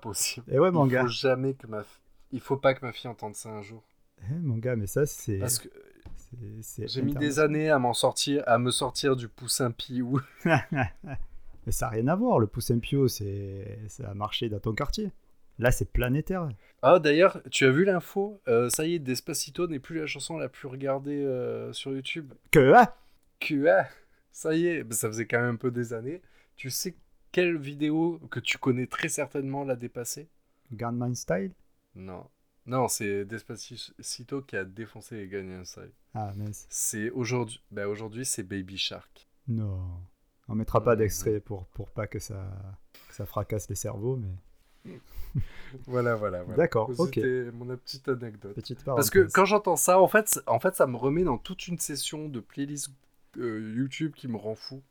[0.09, 0.47] Possible.
[0.53, 1.03] Eh ouais, mon Il gars.
[1.03, 1.81] faut jamais que ma.
[1.81, 1.99] f-
[2.33, 3.83] Il faut pas que ma fille entende ça un jour.
[4.31, 5.39] Eh, mon gars, mais ça c'est.
[5.39, 5.69] Parce que
[6.87, 10.21] j'ai mis des années à m'en sortir, à me sortir du poussin piou.
[10.45, 14.75] mais ça n'a rien à voir, le poussin pio, c'est ça a marché dans ton
[14.75, 15.11] quartier.
[15.61, 16.49] Là, c'est planétaire.
[16.83, 20.37] Ah d'ailleurs, tu as vu l'info Euh, Ça y est, Despacito n'est plus la chanson
[20.37, 22.33] la plus regardée euh, sur YouTube.
[22.51, 22.73] Que?
[22.75, 22.97] Ah
[23.39, 23.67] Que?
[23.69, 23.87] Ah,
[24.33, 26.23] ça y est, ça faisait quand même un peu des années.
[26.57, 26.97] Tu sais
[27.35, 30.29] quelle vidéo que tu connais très certainement l'a dépassée
[30.73, 31.51] Gunman Style
[31.97, 32.29] Non.
[32.65, 35.91] Non, c'est Despacito qui a défoncé les Gangnam Style.
[36.15, 36.65] Ah, mince.
[36.71, 39.27] C'est aujourd'hui, bah aujourd'hui c'est Baby Shark.
[39.49, 39.81] Non.
[40.47, 42.53] On mettra pas d'extrait pour, pour pas que ça,
[43.09, 44.95] que ça fracasse les cerveaux, mais.
[45.87, 46.45] voilà, voilà.
[46.45, 46.57] voilà.
[46.57, 47.15] D'accord, ok.
[47.15, 48.55] C'était mon petite anecdote.
[48.55, 51.67] Petite Parce que quand j'entends ça, en fait, en fait, ça me remet dans toute
[51.67, 52.91] une session de playlist
[53.39, 54.85] euh, YouTube qui me rend fou.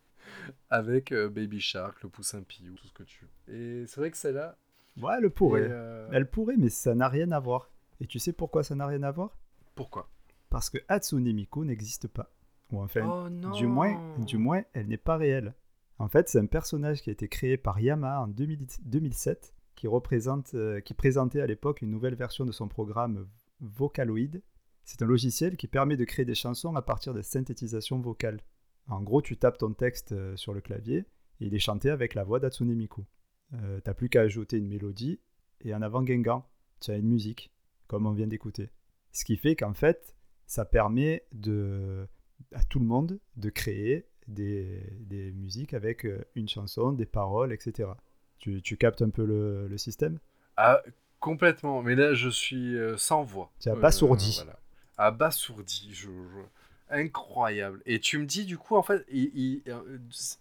[0.70, 3.54] Avec euh, Baby Shark, le poussin Piou, tout ce que tu veux.
[3.56, 4.58] Et c'est vrai que celle-là.
[5.02, 5.64] Ouais, elle pourrait.
[5.64, 7.70] Et, euh, Elle pourrait, mais ça n'a rien à voir.
[8.00, 9.38] Et tu sais pourquoi ça n'a rien à voir?
[9.76, 10.10] Pourquoi?
[10.50, 12.32] Parce que Hatsune Miku n'existe pas.
[12.72, 15.54] Ou enfin, Oh non du moins, du moins, elle n'est pas réelle.
[16.00, 19.88] En fait, c'est un personnage qui a été créé par Yamaha en 2000 2007, qui
[19.88, 23.28] représente, euh, qui présentait à l'époque une nouvelle version de son programme
[23.62, 24.42] Vocaloid.
[24.84, 28.42] C'est un logiciel qui permet de créer des chansons à partir de synthétisation vocale.
[28.88, 31.06] En gros, tu tapes ton texte euh, sur le clavier
[31.40, 33.06] et il est chanté avec la voix d'Hatsune Miku.
[33.54, 35.20] Euh, T'as plus qu'à ajouter une mélodie
[35.62, 36.46] et en avant Gengan,
[36.82, 37.52] tu as une musique,
[37.88, 38.70] comme on vient d'écouter.
[39.12, 40.16] Ce qui fait qu'en fait,
[40.48, 42.08] ça permet de,
[42.52, 47.54] à tout le monde de créer des, des musiques avec euh, une chanson, des paroles,
[47.54, 47.90] etc.
[48.40, 50.20] Tu, tu captes un peu le, le système?
[50.58, 50.82] Ah,
[51.20, 51.82] complètement.
[51.82, 53.52] Mais là, je suis euh, sans voix.
[53.60, 54.34] Tu es abasourdi.
[54.44, 54.60] voilà.
[54.98, 55.90] Abasourdi.
[55.94, 56.48] Je, je-
[56.94, 57.82] Incroyable.
[57.86, 59.98] Et tu me dis, du coup, en fait, il- il- euh,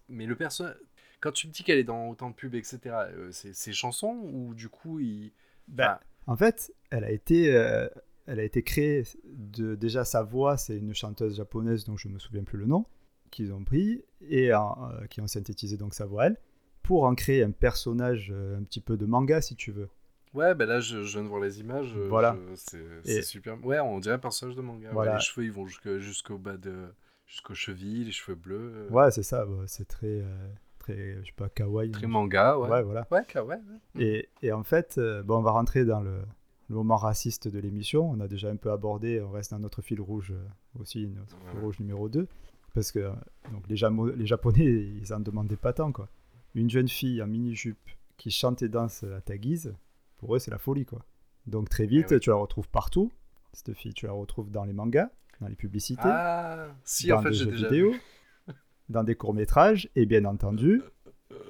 [0.09, 0.76] mais le personnage.
[1.20, 4.20] Quand tu me dis qu'elle est dans autant de pubs, etc., euh, c'est ses chansons
[4.32, 5.32] ou du coup, il.
[5.68, 7.88] Ben, En fait, elle a été, euh,
[8.26, 12.18] elle a été créée de déjà sa voix, c'est une chanteuse japonaise dont je me
[12.18, 12.84] souviens plus le nom,
[13.30, 16.36] qu'ils ont pris et en- euh, qui ont synthétisé donc sa voix elle
[16.82, 19.88] pour en créer un personnage euh, un petit peu de manga si tu veux.
[20.35, 21.93] Ouais, ben là, je, je viens de voir les images.
[21.97, 22.37] euh, Voilà.
[22.55, 23.62] C'est Et- super.
[23.64, 24.93] Ouais, on dirait un personnage de manga.
[24.95, 26.87] ouais, les cheveux, ils vont jusqu'au bas de.
[27.26, 28.72] jusqu'aux chevilles, les cheveux bleus.
[28.74, 31.91] euh, Ouais, c'est ça, bah, c'est très, euh, très, je sais pas, kawaii.
[31.93, 32.68] Très manga, ouais.
[32.68, 33.07] Ouais, voilà.
[33.11, 33.59] Ouais, ka- ouais.
[33.99, 36.20] Et, et en fait, euh, bon, on va rentrer dans le,
[36.68, 38.11] le moment raciste de l'émission.
[38.11, 40.35] On a déjà un peu abordé, on reste dans notre fil rouge
[40.78, 42.26] aussi, notre fil rouge numéro 2.
[42.74, 43.11] Parce que
[43.53, 44.64] donc, les, Jamo- les Japonais,
[45.03, 45.93] ils en demandaient pas tant.
[45.93, 46.09] Quoi.
[46.55, 47.78] Une jeune fille en mini-jupe
[48.18, 49.74] qui chante et danse à ta guise,
[50.23, 50.85] pour eux, c'est la folie.
[50.87, 51.05] quoi.
[51.49, 52.20] Donc très vite, Eh oui.
[52.20, 53.11] tu la retrouves partout.
[53.53, 55.11] Cette fille, tu la retrouves dans les mangas,
[55.41, 58.01] dans les publicités, Ah, si, dans en fait, des jeux déjà vidéo, vu.
[58.89, 60.81] dans des courts-métrages et bien entendu,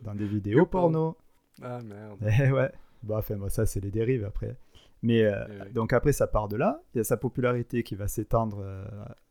[0.03, 1.17] dans des vidéos porno.
[1.61, 2.19] Ah merde.
[2.41, 2.73] Eh ouais.
[3.03, 4.57] Bah, enfin, bon, ça, c'est les dérives après.
[5.03, 5.73] Mais euh, Eh oui.
[5.73, 6.81] donc après, ça part de là.
[6.95, 8.85] Il y a sa popularité qui va s'étendre euh,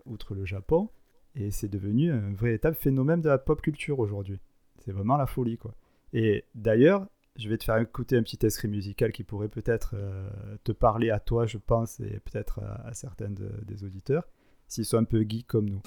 [0.06, 0.89] outre le Japon.
[1.34, 4.39] Et c'est devenu un véritable phénomène de la pop culture aujourd'hui.
[4.80, 5.74] C'est vraiment la folie, quoi.
[6.14, 10.29] Et d'ailleurs, je vais te faire écouter un petit extrait musical qui pourrait peut-être euh,
[10.63, 14.27] te parler à toi, je pense, et peut-être à, à certains de- des auditeurs,
[14.67, 15.82] s'ils sont un peu geeks comme nous.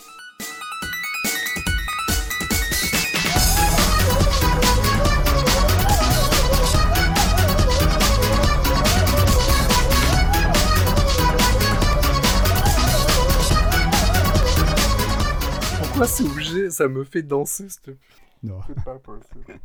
[15.78, 16.70] Pourquoi c'est obligé?
[16.70, 17.97] Ça me fait danser, cette
[18.42, 18.61] Non.
[18.66, 19.59] C'est pas possible.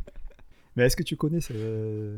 [0.80, 2.16] Mais est-ce que tu connais ce...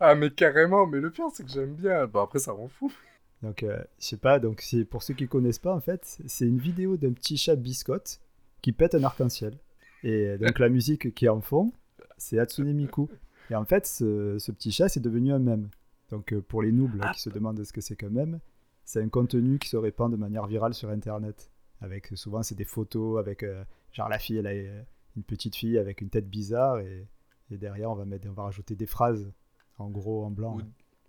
[0.00, 2.08] Ah, mais carrément, mais le pire, c'est que j'aime bien.
[2.08, 2.92] Bon, après, ça rend fou.
[3.40, 6.44] Donc, euh, je sais pas, donc c'est pour ceux qui connaissent pas, en fait, c'est
[6.44, 8.20] une vidéo d'un petit chat biscotte
[8.62, 9.56] qui pète un arc-en-ciel.
[10.02, 11.72] Et euh, donc, la musique qui est en fond,
[12.18, 13.08] c'est Hatsune Miku.
[13.48, 15.68] Et en fait, ce, ce petit chat, c'est devenu un mème.
[16.10, 18.40] Donc, euh, pour les noobs là, qui se demandent ce que c'est qu'un mème,
[18.84, 21.52] c'est un contenu qui se répand de manière virale sur Internet.
[21.80, 25.78] Avec souvent, c'est des photos avec, euh, genre, la fille, elle a une petite fille
[25.78, 27.06] avec une tête bizarre et,
[27.50, 29.32] et derrière, on va, mettre, on va rajouter des phrases
[29.78, 30.58] en gros, en blanc.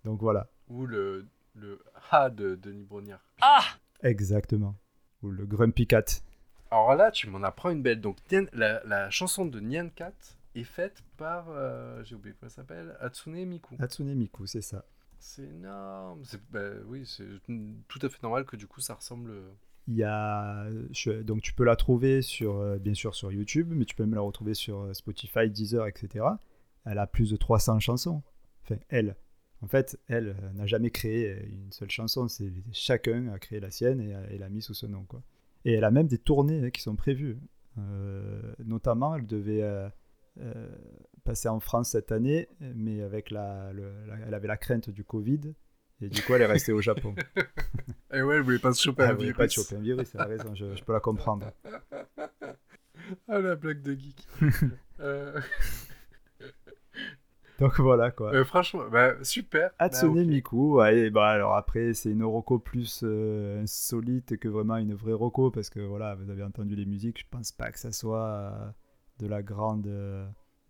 [0.03, 0.47] Donc, voilà.
[0.69, 1.79] Ou le, le
[2.11, 3.23] Ha de Denis Brognard.
[3.41, 3.63] Ah
[4.01, 4.75] Exactement.
[5.21, 6.05] Ou le Grumpy Cat.
[6.71, 7.99] Alors là, tu m'en apprends une belle.
[8.01, 8.17] Donc,
[8.53, 10.13] la, la chanson de Nyan Cat
[10.55, 11.49] est faite par.
[11.49, 13.75] euh, J'ai oublié comment elle s'appelle Hatsune Miku.
[13.79, 14.85] Hatsune Miku, c'est ça.
[15.19, 16.23] C'est énorme.
[16.23, 17.27] C'est- bah, oui, c'est
[17.87, 19.33] tout à fait normal que du coup ça ressemble.
[21.23, 24.15] Donc tu peux la trouver sur, euh, bien sûr sur YouTube, mais tu peux même
[24.15, 26.25] la retrouver sur euh, Spotify, Deezer, etc.
[26.85, 28.23] Elle a plus de 300 chansons.
[28.63, 29.15] Enfin, elle.
[29.61, 32.27] En fait, elle euh, n'a jamais créé une seule chanson.
[32.27, 35.21] C'est chacun a créé la sienne et, l'a mis sous ce nom, quoi.
[35.63, 37.37] Et elle a même des tournées hein, qui sont prévues.
[38.65, 39.63] Notamment, elle devait
[41.23, 43.71] passer en France cette année, mais avec la-
[44.25, 45.53] elle avait la crainte du Covid.
[46.01, 47.13] Et du coup, elle est restée au Japon.
[48.13, 49.37] Et ouais, elle voulait pas se choper Ah, un elle voulait virus.
[49.37, 51.51] pas te choper un virus, elle a raison, je, je peux la comprendre.
[53.27, 54.27] Ah, la blague de geek.
[54.99, 55.41] Euh,
[57.59, 58.33] Donc voilà quoi.
[58.33, 59.71] euh, franchement, bah, super.
[59.79, 60.27] Hatsune Bah, ok.
[60.27, 65.13] Miku, ouais, bah alors après c'est une roco plus euh, insolite que vraiment une vraie
[65.13, 68.27] roco parce que voilà, vous avez entendu les musiques, je pense pas que ça soit
[68.27, 68.69] euh,
[69.19, 69.87] de la grande.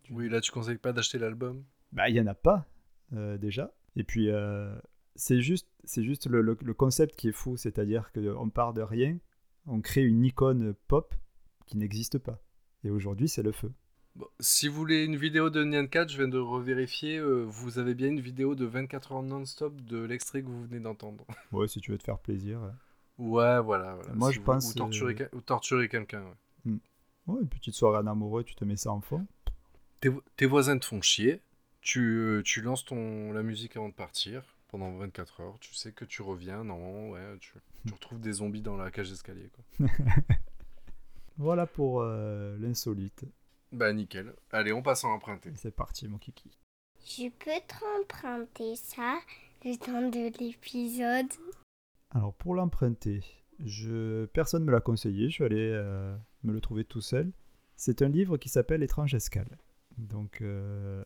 [0.10, 1.64] Oui, là, tu conseilles pas d'acheter l'album?
[1.94, 2.66] Bah il y en a pas
[3.12, 3.74] déjà.
[3.98, 4.74] Et puis euh,
[5.16, 8.82] c'est juste, c'est juste le, le- le concept qui est fou, c'est-à-dire qu'on part de
[8.82, 9.18] rien,
[9.68, 11.14] on crée une icône pop
[11.68, 12.40] qui n'existe pas.
[12.84, 13.72] Et aujourd'hui c'est le feu.
[14.16, 17.80] Bon, si vous voulez une vidéo de Nyan 4, je viens de revérifier, euh, vous
[17.80, 21.26] avez bien une vidéo de 24 heures non-stop de l'extrait que vous venez d'entendre.
[21.54, 22.60] Ouais, si tu veux te faire plaisir.
[22.62, 23.26] ouais.
[23.26, 23.96] Ouais, voilà.
[23.96, 24.14] voilà.
[24.14, 26.24] Moi, Si je vous- pense, Ou torturer, euh, ou torturer quelqu'un.
[26.66, 26.74] ouais.
[27.28, 29.26] Ouais, une petite soirée en amoureux, tu te mets ça en fond.
[30.02, 31.42] Tes, tes voisins te font chier,
[31.82, 35.92] tu, euh, tu lances ton, la musique avant de partir pendant 24 heures, tu sais
[35.92, 37.54] que tu reviens, non, ouais, tu,
[37.86, 39.50] tu retrouves des zombies dans la cage d'escalier.
[39.50, 39.88] quoi.
[41.38, 43.26] Voilà pour euh, l'insolite.
[43.72, 44.34] Bah nickel.
[44.52, 45.52] Allez, on passe en emprunté.
[45.56, 46.52] C'est parti, mon kiki.
[47.04, 49.20] Je peux t'emprunter ça
[49.66, 51.32] le temps de l'épisode?
[52.12, 53.22] Alors pour l'emprunter,
[53.60, 54.26] je...
[54.26, 57.32] personne ne me l'a conseillé, je suis allé euh, me le trouver tout seul.
[57.76, 59.58] C'est un livre qui s'appelle Étrange Escale.
[59.98, 61.04] Donc euh,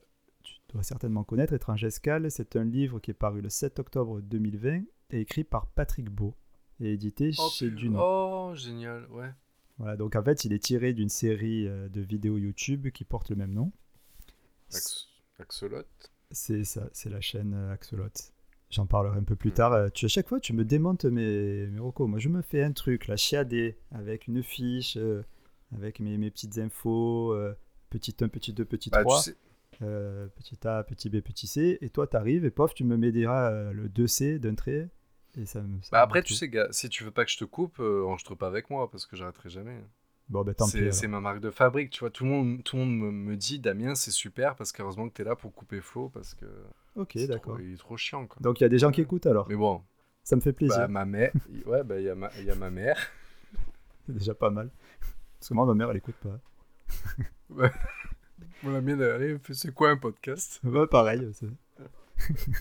[0.84, 5.19] certainement connaître Étrange Escale, c'est un livre qui est paru le 7 octobre 2020 et
[5.21, 6.36] écrit par Patrick Beau
[6.80, 7.99] et édité Oh, chez Duno.
[8.01, 9.32] Oh, génial, ouais.
[9.78, 13.30] Voilà, donc en fait il est tiré d'une série euh, de vidéos YouTube qui porte
[13.30, 13.71] le même nom.
[14.73, 15.07] Ax-
[15.39, 15.84] Axolot.
[16.32, 18.07] C'est ça, c'est la chaîne euh, Axolot.
[18.71, 19.73] J'en parlerai un peu plus tard.
[19.73, 22.09] Euh, Tu, à chaque fois, tu me démontes mes, mes recos.
[22.09, 25.23] Moi, je me fais un truc, la chiadé, avec une fiche, euh,
[25.76, 27.53] avec mes, mes petites infos, euh,
[27.89, 29.36] petit 1, petit 2, petit Bah, tu 3, sais-
[29.82, 31.78] euh, petit A, petit B, petit C.
[31.82, 34.89] Et toi, tu arrives et pof, tu me mets déjà euh, le 2C d'un trait.
[35.38, 37.38] Et ça, me- ça Bah après, tu sais, gars, si tu veux pas que je
[37.38, 39.84] te coupe, euh, enregistre pas avec moi parce que j'arrêterai jamais.
[40.30, 40.91] Bon, ben tant pis.
[40.91, 42.09] C'est ma marque de fabrique, tu vois.
[42.09, 45.13] Tout le monde, tout le monde me, me dit, Damien, c'est super parce qu'heureusement que
[45.13, 46.45] t'es là pour couper Flo parce que.
[46.95, 47.59] Ok, d'accord.
[47.61, 48.38] Il est trop chiant, quoi.
[48.41, 49.47] Donc, il y a des gens qui écoutent alors.
[49.49, 49.84] Mais bon,
[50.23, 50.78] Ça me fait plaisir.
[50.78, 51.32] bah, ma mère,
[51.67, 52.97] ouais, bah, il y, a ma- y a ma mère.
[54.07, 54.69] C'est déjà pas mal.
[55.39, 56.39] Parce que moi, ma mère, elle écoute pas.
[58.66, 60.59] La mienne, elle arrive, c'est quoi un podcast?
[60.63, 61.28] Ouais, pareil.
[61.34, 61.47] c'est-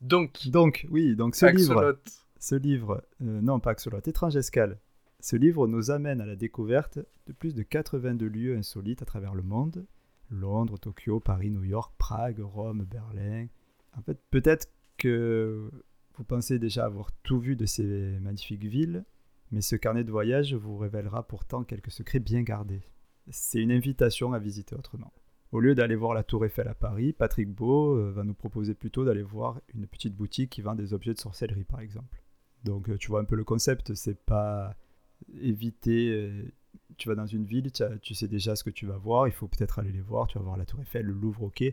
[0.00, 1.98] Donc, Donc, oui, donc ce livre,
[2.40, 4.78] ce livre, euh, non pas Axolot, Étrange Escale,
[5.20, 6.98] ce livre nous amène à la découverte
[7.28, 9.86] de plus de 82 lieux insolites à travers le monde.
[10.30, 13.46] Londres, Tokyo, Paris, New York, Prague, Rome, Berlin.
[13.96, 14.66] En fait, peut-être
[14.96, 15.70] que
[16.16, 19.04] vous pensez déjà avoir tout vu de ces magnifiques villes,
[19.52, 22.82] mais ce carnet de voyage vous révélera pourtant quelques secrets bien gardés.
[23.30, 25.12] C'est une invitation à visiter autrement.
[25.52, 28.74] Au lieu d'aller voir la Tour Eiffel à Paris, Patrick Beau euh, va nous proposer
[28.74, 32.22] plutôt d'aller voir une petite boutique qui vend des objets de sorcellerie, par exemple.
[32.64, 34.74] Donc, euh, tu vois un peu le concept, c'est pas
[35.40, 36.10] éviter.
[36.10, 36.50] euh,
[36.96, 37.70] tu vas dans une ville,
[38.00, 40.38] tu, sais déjà ce que tu vas voir, il faut peut-être aller les voir, tu
[40.38, 41.64] vas voir la Tour Eiffel, le Louvre, ok.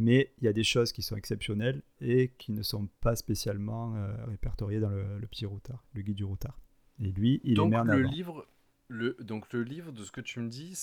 [0.00, 3.94] Mais il y a des choses qui sont exceptionnelles et qui ne sont pas spécialement
[4.26, 6.58] répertoriées dans le, le petit routard, le guide du routard.
[7.00, 8.10] Et lui, il donc en le avant.
[8.10, 8.46] livre,
[8.90, 10.76] le, donc le livre de ce que tu me dis,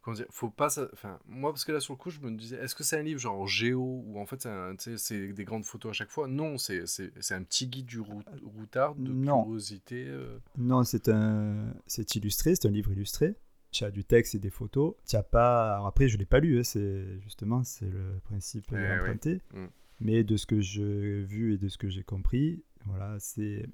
[0.00, 2.56] comment dire, faut pas, enfin, moi parce que là sur le coup, je me disais,
[2.56, 4.48] est-ce que c'est un livre genre géo ou en fait
[4.96, 6.28] c'est des grandes photos à chaque fois?
[6.28, 6.82] Non, c'est
[7.30, 9.42] un petit guide du rou- routard de Non.
[9.44, 10.06] curiosité.
[10.08, 10.38] euh.
[10.56, 13.34] Non, c'est un, c'est illustré, c'est un livre illustré.
[13.70, 14.94] Tu as du texte et des photos.
[15.06, 15.74] Tu as pas.
[15.74, 16.58] Alors après, je l'ai pas lu.
[16.58, 19.42] hein, c'est justement c'est le principe Eh l'emprunter.
[19.52, 19.66] Mm.
[20.00, 23.66] Mais de ce que j'ai vu et de ce que j'ai compris, voilà, c'est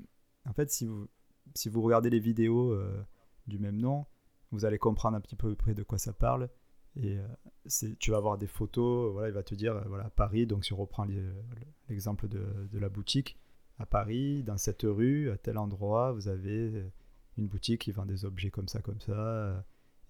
[0.48, 1.06] en fait si vous
[1.54, 3.04] si vous regardez les vidéos euh,
[3.46, 4.06] du même nom,
[4.50, 6.48] vous allez comprendre un petit peu près de quoi ça parle.
[6.96, 9.12] Et euh, tu vas avoir des photos.
[9.12, 10.46] Voilà, il va te dire euh, voilà Paris.
[10.46, 11.06] Donc si on reprend
[11.88, 13.36] l'exemple de, la boutique
[13.78, 16.88] à Paris, dans cette rue, à tel endroit, vous avez euh,
[17.36, 19.60] une boutique qui vend des objets comme ça, comme ça, euh,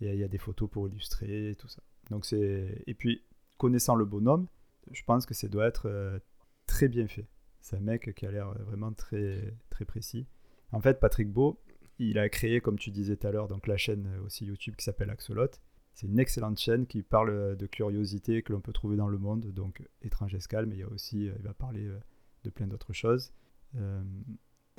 [0.00, 1.82] et il y a des photos pour illustrer, tout ça.
[2.10, 3.22] Donc c'est et puis
[3.58, 4.46] connaissant le bonhomme,
[4.90, 6.18] je pense que ça doit être euh,
[6.66, 7.26] très bien fait.
[7.60, 10.26] C'est un mec qui a l'air vraiment très très précis.
[10.72, 11.58] En fait, Patrick Beau,
[11.98, 14.84] il a créé, comme tu disais tout à l'heure, donc la chaîne aussi YouTube qui
[14.84, 15.48] s'appelle Axolot.
[15.92, 19.18] C'est une excellente chaîne qui parle euh, de curiosités que l'on peut trouver dans le
[19.18, 21.98] monde, donc étrange escale, mais il y a aussi, euh, il va parler euh,
[22.42, 23.32] de plein d'autres choses.
[23.76, 24.02] Euh,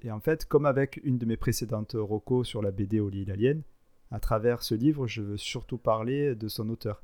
[0.02, 3.22] et en fait, comme avec une de mes précédentes rocos sur la BD au lit
[3.22, 3.64] italienne,
[4.12, 7.02] à travers ce livre, je veux surtout parler de son auteur.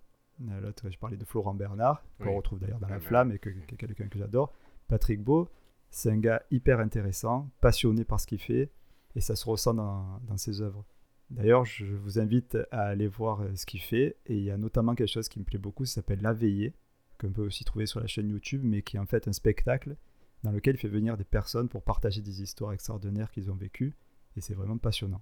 [0.61, 2.35] L'autre, je parlais de Florent Bernard, qu'on Oui.
[2.35, 2.99] retrouve d'ailleurs dans La.
[2.99, 4.53] Flamme et que, qui est quelqu'un que j'adore.
[4.87, 5.47] Patrick Beau,
[5.89, 8.71] c'est un gars hyper intéressant, passionné par ce qu'il fait,
[9.15, 10.85] et ça se ressent dans, ses œuvres.
[11.29, 14.57] D'ailleurs, je vous invite à aller voir euh, ce qu'il fait, et il y a
[14.57, 16.73] notamment quelque chose qui me plaît beaucoup, ça s'appelle La Veillée,
[17.19, 19.95] qu'on peut aussi trouver sur la chaîne YouTube, mais qui est en fait un spectacle
[20.43, 23.95] dans lequel il fait venir des personnes pour partager des histoires extraordinaires qu'ils ont vécues,
[24.35, 25.21] et c'est vraiment passionnant.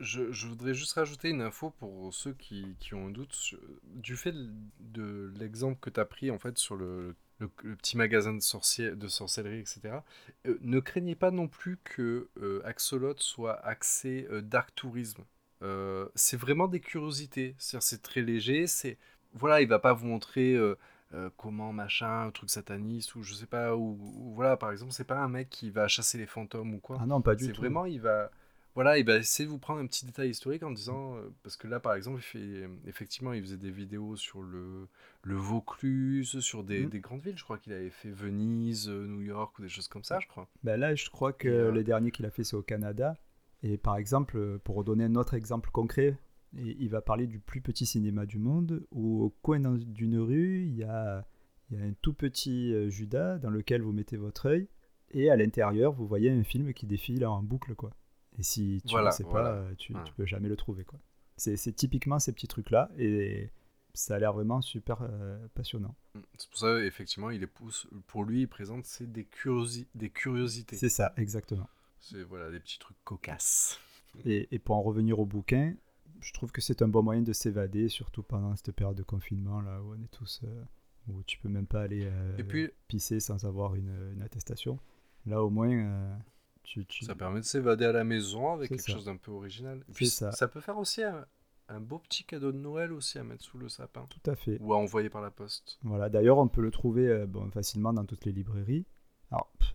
[0.00, 3.54] Je, je voudrais juste rajouter une info pour ceux qui, ont un doute.
[3.86, 4.34] Du fait
[4.80, 8.40] de l'exemple que tu as pris en fait sur le, le- le petit magasin de,
[8.40, 10.04] sorcier, de sorcellerie, etc.,
[10.46, 15.24] euh, ne craignez pas non plus que euh, Axolot soit axé euh, dark tourisme.
[15.62, 17.54] Euh, c'est vraiment des curiosités.
[17.58, 18.66] C'est très léger.
[18.66, 18.98] C'est
[19.34, 20.58] voilà, il va pas vous montrer
[21.36, 24.56] comment machin, un truc sataniste ou je sais pas ou, ou voilà.
[24.56, 26.98] Par exemple, c'est pas un mec qui va chasser les fantômes ou quoi.
[27.00, 27.60] Ah non, pas du C'est tout.
[27.60, 28.30] vraiment, il va
[28.74, 31.56] Voilà, et ben essayez de vous prendre un petit détail historique en disant, euh, parce
[31.58, 34.88] que là par exemple, il fait, effectivement, il faisait des vidéos sur le,
[35.24, 37.36] le Vaucluse, sur des, des grandes villes.
[37.36, 40.26] Je crois qu'il avait fait Venise, euh, New York ou des choses comme ça, je
[40.26, 40.48] crois.
[40.64, 43.18] Ben là, je crois que euh, les derniers qu'il a fait, c'est au Canada.
[43.62, 46.16] Et par exemple, pour donner un autre exemple concret,
[46.54, 50.64] il va parler du plus petit cinéma du monde, où au coin d'un- d'une rue,
[50.66, 51.26] il y a,
[51.70, 54.68] il y a un tout petit Judas dans lequel vous mettez votre œil,
[55.12, 57.90] et à l'intérieur, vous voyez un film qui défile en boucle, quoi.
[58.38, 59.50] Et si tu Voilà, ne sais voilà.
[59.50, 60.04] pas, euh, tu, Ouais.
[60.04, 60.98] tu peux jamais le trouver, quoi.
[61.36, 63.50] C'est typiquement ces petits trucs-là, et
[63.94, 65.94] ça a l'air vraiment super euh, passionnant.
[66.38, 70.76] C'est pour ça, effectivement, il pousse, pour lui, il présente c'est des, curiosi- des curiosités.
[70.76, 71.68] C'est ça, exactement.
[72.00, 73.78] C'est voilà, des petits trucs cocasses.
[74.26, 75.74] Et, et pour en revenir au bouquin,
[76.20, 79.62] je trouve que c'est un bon moyen de s'évader, surtout pendant cette période de confinement
[79.62, 80.64] là où on est tous, euh,
[81.08, 84.78] où tu peux même pas aller euh, Et puis- pisser sans avoir une, une attestation.
[85.24, 85.70] Là au moins,
[86.62, 88.92] tu, tu- Ça permet de s'évader à la maison avec quelque ça.
[88.92, 89.78] chose d'un peu original.
[89.78, 90.32] Et C'est puis ça.
[90.32, 90.48] ça.
[90.48, 91.26] peut faire aussi un,
[91.68, 94.06] un beau petit cadeau de Noël aussi à mettre sous le sapin.
[94.08, 94.58] Tout à fait.
[94.60, 95.78] Ou à envoyer par la poste.
[95.82, 96.08] Voilà.
[96.08, 98.86] D'ailleurs, on peut le trouver euh, bon, facilement dans toutes les librairies.
[99.30, 99.74] Alors, pff,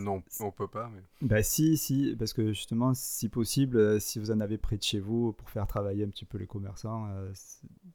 [0.00, 1.00] non, on peut pas, mais...
[1.22, 4.82] bah si, si, parce que justement, si possible, euh, si vous en avez près de
[4.82, 7.32] chez vous pour faire travailler un petit peu les commerçants euh,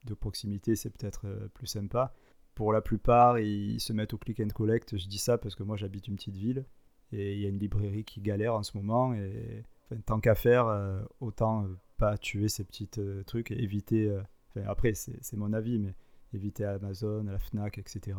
[0.05, 2.13] de proximité, c'est peut-être euh, plus sympa.
[2.55, 4.97] Pour la plupart, ils se mettent au click and collect.
[4.97, 6.65] Je dis ça parce que moi, j'habite une petite ville
[7.11, 9.13] et il y a une librairie qui galère en ce moment.
[9.13, 13.61] Et enfin, tant qu'à faire, euh, autant euh, pas tuer ces petits euh, trucs et
[13.61, 14.11] éviter.
[14.49, 15.93] enfin, après, c'est mon avis, mais
[16.33, 18.17] éviter Amazon, la Fnac, etc.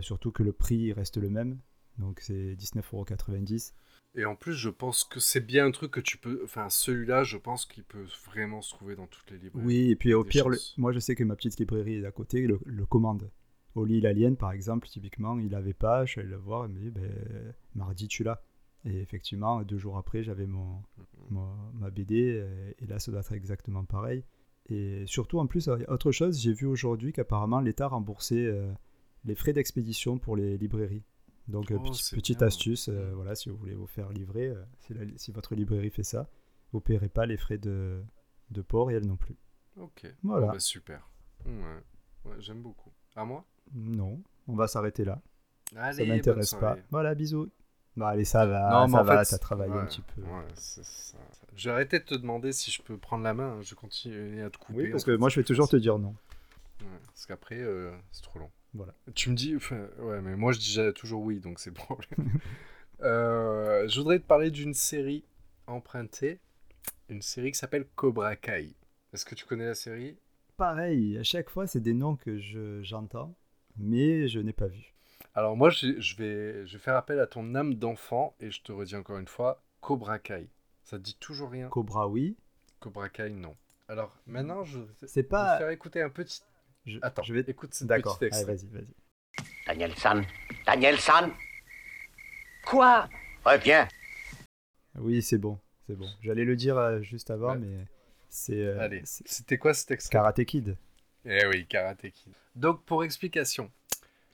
[0.00, 1.58] Surtout que le prix reste le même.
[1.98, 3.72] Donc c'est 19,90€.
[4.14, 6.40] Et en plus, je pense que c'est bien un truc que tu peux...
[6.44, 9.66] Enfin, celui-là, je pense qu'il peut vraiment se trouver dans toutes les librairies.
[9.66, 12.10] Oui, et puis au pire, le- moi je sais que ma petite librairie est à
[12.10, 13.30] côté, le, le commande.
[13.78, 16.72] Au lit l'Alien, par exemple, typiquement, il avait pas, je suis allé le voir, il
[16.74, 18.42] me dit, ben, mardi tu l'as.
[18.84, 20.82] Et effectivement, deux jours après, j'avais mon,
[21.30, 22.42] mon- ma BD,
[22.78, 24.24] et là ça doit être exactement pareil.
[24.70, 28.72] Et surtout, en plus, euh, autre chose, j'ai vu aujourd'hui qu'apparemment l'État remboursait euh,
[29.24, 31.04] les frais d'expédition pour les librairies.
[31.48, 32.46] Donc, euh, Oh, petit- petite bien.
[32.48, 35.90] astuce, euh, voilà, si vous voulez vous faire livrer, euh, si, la- si votre librairie
[35.90, 36.28] fait ça,
[36.72, 38.02] vous ne paierez pas les frais de,
[38.50, 39.36] de port et elle non plus.
[39.76, 40.06] Ok.
[40.22, 40.48] Voilà.
[40.48, 41.08] Bah, super.
[41.46, 41.82] Ouais.
[42.24, 42.92] Ouais, j'aime beaucoup.
[43.16, 43.44] À moi
[43.74, 45.20] Non, on va s'arrêter là.
[45.76, 46.76] Allez, ça m'intéresse pas.
[46.90, 47.50] Voilà, bisous.
[47.96, 50.22] Bah allez, ça va, Non, mais ça va, fait, t'as travaillé un petit peu.
[50.22, 51.18] ouais, ça.
[51.56, 53.54] J'ai arrêté de te demander si je peux prendre la main.
[53.58, 53.62] hein.
[53.62, 54.84] Je continue à te couper.
[54.84, 56.14] Oui, parce que fait, moi je vais toujours te dire non.
[56.80, 58.50] Ouais, parce qu'après, euh, c'est trop long.
[58.72, 58.94] Voilà.
[59.16, 62.38] Tu me dis, ouais, mais moi je dis déjà toujours oui, donc c'est le problème.
[63.00, 65.22] Euh, je voudrais te parler d'une série
[65.68, 66.40] empruntée,
[67.08, 68.74] une série qui s'appelle Cobra Kai.
[69.12, 70.16] Est-ce que tu connais la série?
[70.58, 73.36] Pareil, à chaque fois c'est des noms que je j'entends,
[73.76, 74.92] mais je n'ai pas vu.
[75.34, 78.60] Alors moi, je, je vais, je vais faire appel à ton âme d'enfant et je
[78.60, 80.50] te redis encore une fois, Cobra Kai.
[80.82, 81.68] Ça te dit toujours rien?
[81.68, 82.36] Cobra, oui.
[82.80, 83.56] Cobra Kai, non.
[83.86, 86.40] Alors maintenant, je vais C'est faire écouter un petit.
[86.86, 87.44] Je, Attends, je vais...
[87.46, 89.44] écoute ce D'accord, petit allez, vas-y, vas-y.
[89.66, 90.24] Daniel-san
[90.66, 91.30] Daniel-san
[92.66, 93.08] Quoi?
[93.44, 93.86] Reviens
[94.96, 96.08] Oui, c'est bon, c'est bon.
[96.20, 97.58] J'allais le dire euh, juste avant, Ouais.
[97.58, 97.86] mais
[98.28, 100.76] c'est euh, Allez, c'était quoi cet extrait Karate Kid.
[101.24, 102.32] Eh oui, Karate Kid.
[102.54, 103.70] Donc pour explication,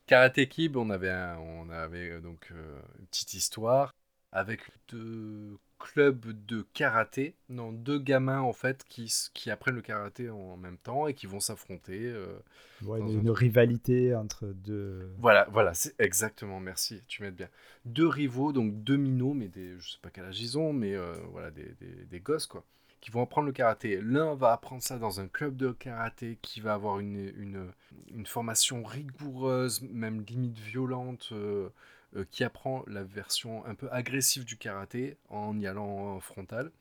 [0.06, 3.94] Karate Kid, on avait, un- on avait euh, donc euh, une petite histoire
[4.32, 10.30] avec deux clubs de karaté, non deux gamins en fait qui, qui apprennent le karaté
[10.30, 12.00] en même temps et qui vont s'affronter.
[12.06, 12.38] euh,
[12.82, 15.10] Ouais, une, un une rivalité entre deux.
[15.16, 17.48] Voilà, voilà, c'est exactement, merci, tu m'aides bien.
[17.84, 20.94] Deux rivaux, donc deux minots, mais des, je sais pas quel âge ils ont, mais
[20.94, 22.64] euh, voilà, des, des- des gosses, quoi,
[23.04, 24.00] qui vont apprendre le karaté.
[24.00, 27.70] L'un va apprendre ça dans un club de karaté qui va avoir une,
[28.08, 31.68] une, formation rigoureuse, même limite violente, euh,
[32.16, 36.72] euh, qui apprend la version un peu agressive du karaté en y allant en frontal.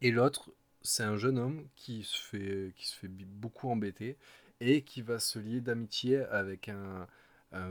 [0.00, 0.50] Et l'autre,
[0.80, 4.16] c'est un jeune homme qui se fait, qui se fait beaucoup embêter
[4.60, 7.06] et qui va se lier d'amitié avec un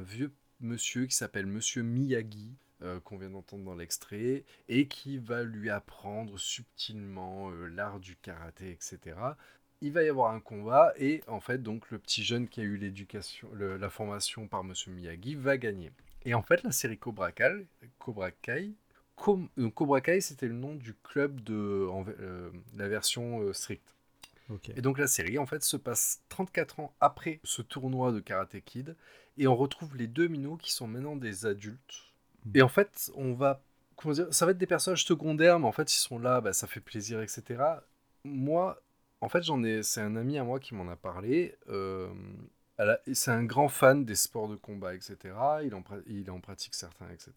[0.03, 2.53] vieux monsieur qui s'appelle Monsieur Miyagi,
[2.83, 8.15] euh, qu'on vient d'entendre dans l'extrait, et qui va lui apprendre subtilement euh, l'art du
[8.15, 9.15] karaté, etc.
[9.81, 12.63] Il va y avoir un combat, et en fait, donc, le petit jeune qui a
[12.63, 15.91] eu l'éducation, la formation par Monsieur Miyagi va gagner.
[16.25, 17.67] Et en fait, la série Cobra Kai,
[17.99, 18.73] Cobra Kai,
[19.15, 22.05] Com- euh, Cobra Kai, c'était le nom du club de en
[22.75, 23.95] la version stricte.
[24.77, 28.61] Et donc la série en fait se passe 34 ans après ce tournoi de Karate
[28.63, 28.95] Kid
[29.37, 32.06] et on retrouve les deux minots qui sont maintenant des adultes.
[32.53, 33.61] Et en fait, on va
[33.95, 36.53] comment dire, ça va être des personnages secondaires, mais en fait ils sont là, bah,
[36.53, 37.63] ça fait plaisir, etc.
[38.23, 38.81] Moi,
[39.21, 41.55] en fait, j'en ai, c'est un ami à moi qui m'en a parlé.
[41.69, 42.07] euh,
[43.13, 45.17] c'est un grand fan des sports de combat, etc.
[45.63, 45.83] Il en,
[46.33, 47.31] en pratique certains, etc.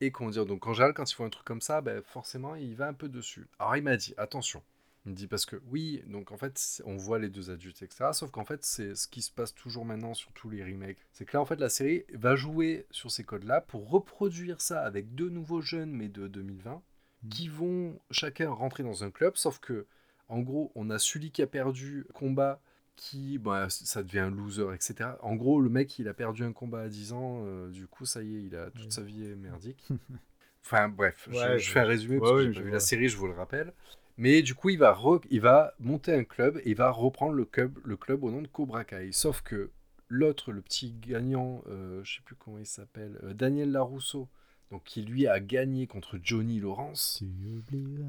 [0.00, 2.54] Et comment dire, donc en général, quand il faut un truc comme ça, ben, forcément,
[2.54, 3.48] il va un peu dessus.
[3.58, 4.62] Alors il m'a dit, attention,
[5.06, 8.12] il me dit parce que oui, donc en fait, on voit les deux adultes, etc.
[8.12, 10.98] Sauf qu'en fait, c'est ce qui se passe toujours maintenant sur tous les remakes.
[11.12, 14.82] C'est que là, en fait, la série va jouer sur ces codes-là pour reproduire ça
[14.82, 16.82] avec deux nouveaux jeunes, mais de 2020,
[17.30, 19.36] qui vont chacun rentrer dans un club.
[19.36, 19.86] Sauf que,
[20.28, 22.60] en gros, on a celui qui a perdu combat
[22.96, 25.10] qui, bah, ça devient un loser, etc.
[25.22, 28.04] En gros, le mec, il a perdu un combat à 10 ans, euh, du coup,
[28.04, 29.86] ça y est, il a toute sa vie est merdique.
[30.64, 32.70] enfin, bref, je, Ouais, je je- fais un résumé ouais, parce que j'ai pas vu
[32.70, 33.72] la série, je vous le rappelle.
[34.18, 37.32] Mais du coup, il va, re- il va monter un club et il va reprendre
[37.34, 39.12] le club, le club au nom de Cobra Kai.
[39.12, 39.70] Sauf que
[40.08, 44.28] l'autre, le petit gagnant, euh, je sais plus comment il s'appelle, euh, Daniel Larousseau,
[44.70, 47.20] donc qui lui a gagné contre Johnny Lawrence.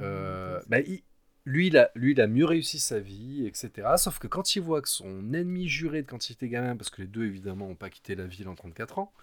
[0.01, 1.03] Euh, bah, il-
[1.45, 3.88] lui, il a, lui, il a mieux réussi sa vie, etc.
[3.97, 6.89] Sauf que quand il voit que son ennemi juré de quand il était gamin, parce
[6.89, 9.14] que les deux, évidemment, n'ont pas quitté la ville en 34 ans,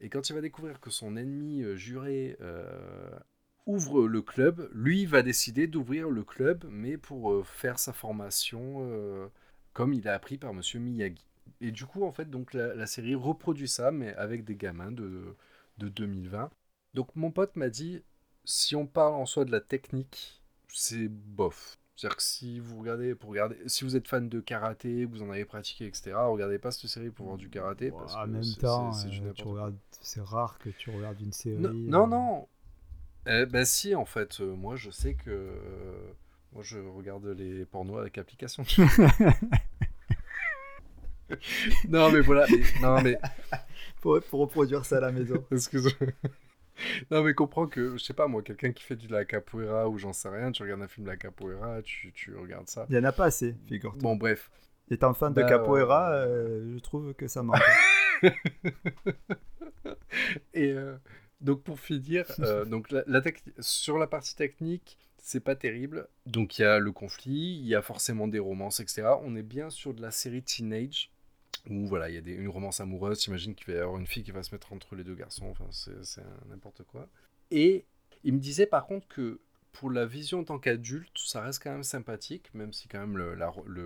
[0.00, 2.36] et quand il va découvrir que son ennemi euh, juré
[3.66, 8.78] ouvre le club, lui va décider d'ouvrir le club, mais pour euh, faire sa formation
[8.90, 9.28] euh,
[9.72, 11.24] comme il a appris par Monsieur Miyagi.
[11.60, 14.92] Et du coup, en fait, donc la, la série reproduit ça, mais avec des gamins
[14.92, 15.36] de,
[15.78, 16.50] de 2020.
[16.94, 18.02] Donc mon pote m'a dit,
[18.44, 21.76] si on parle en soi de la technique, c'est bof.
[21.96, 25.30] C'est-à-dire que si vous regardez, pour regarder, si vous êtes fan de karaté, vous en
[25.30, 27.92] avez pratiqué, etc., regardez pas cette série pour voir du karaté.
[27.92, 30.90] Parce en que même temps, c'est- c'est du euh, tu regardes, c'est rare que tu
[30.90, 31.56] regardes une série.
[31.62, 32.48] Non, euh, non, non.
[33.26, 36.12] Eh ben si, en fait, euh, moi je sais que euh,
[36.52, 38.64] moi je regarde les pornos avec application.
[41.88, 43.18] non mais voilà, mais- non mais
[44.02, 45.42] pour, pour reproduire ça à la maison.
[45.50, 45.92] Excuse-moi.
[47.10, 49.96] Non mais comprends que, je sais pas moi, quelqu'un qui fait de la capoeira ou
[49.98, 52.86] j'en sais rien, tu regardes un film de la capoeira, tu, tu regardes ça.
[52.90, 54.02] Il y en a pas assez, figure-toi.
[54.02, 54.50] Bon bref.
[54.90, 57.56] Étant fan de Bah, capoeira, euh, je trouve que ça manque.
[60.52, 60.96] Et euh,
[61.40, 66.08] donc pour finir, euh, donc la, la tec- sur la partie technique, c'est pas terrible.
[66.26, 69.04] Donc il y a le conflit, il y a forcément des romances, etc.
[69.22, 71.10] On est bien sur de la série teenage
[71.70, 73.18] où voilà, il y a des, une romance amoureuse.
[73.20, 75.46] T'imagines qu'il va y avoir une fille qui va se mettre entre les deux garçons.
[75.48, 77.08] Enfin, c'est n'importe quoi.
[77.50, 77.86] Et
[78.22, 79.40] il me disait par contre que
[79.74, 83.18] pour la vision en tant qu'adulte, ça reste quand même sympathique, même si quand même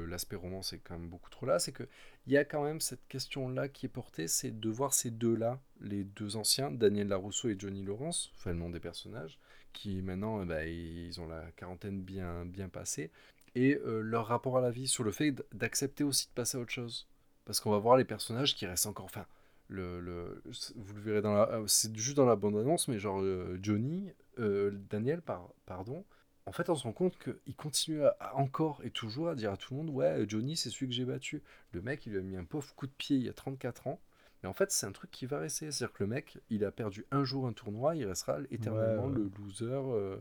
[0.06, 1.58] l'aspect romance est quand même beaucoup trop là.
[1.58, 1.88] C'est que
[2.26, 5.58] il y a quand même cette question-là qui est portée, c'est de voir ces deux-là,
[5.80, 9.38] les deux anciens, Daniel Larousseau et Johnny Lawrence, enfin le nom des personnages,
[9.72, 13.10] qui maintenant, eh ben, ils ont la quarantaine bien, bien passée,
[13.54, 16.60] et euh, leur rapport à la vie, sur le fait d'accepter aussi de passer à
[16.60, 17.08] autre chose.
[17.46, 19.24] Parce qu'on va voir les personnages qui restent encore, enfin,
[19.68, 20.42] le, le,
[20.76, 24.10] vous le verrez dans la, euh, c'est juste dans la bande-annonce, mais genre euh, Johnny,
[24.38, 26.04] euh, Daniel, par, pardon,
[26.46, 29.52] en fait, on se rend compte qu'il continue à, à encore et toujours à dire
[29.52, 31.42] à tout le monde Ouais, Johnny, c'est celui que j'ai battu.
[31.72, 33.86] Le mec, il lui a mis un pauvre coup de pied il y a 34
[33.86, 34.00] ans.
[34.42, 35.70] Mais en fait, c'est un truc qui va rester.
[35.70, 39.14] C'est-à-dire que le mec, il a perdu un jour un tournoi, il restera éternellement Ouais,
[39.14, 39.66] le loser.
[39.70, 40.16] euh.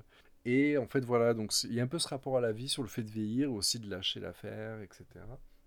[0.46, 2.70] Et en fait, voilà, donc il y a un peu ce rapport à la vie
[2.70, 5.06] sur le fait de vieillir, aussi de lâcher l'affaire, etc.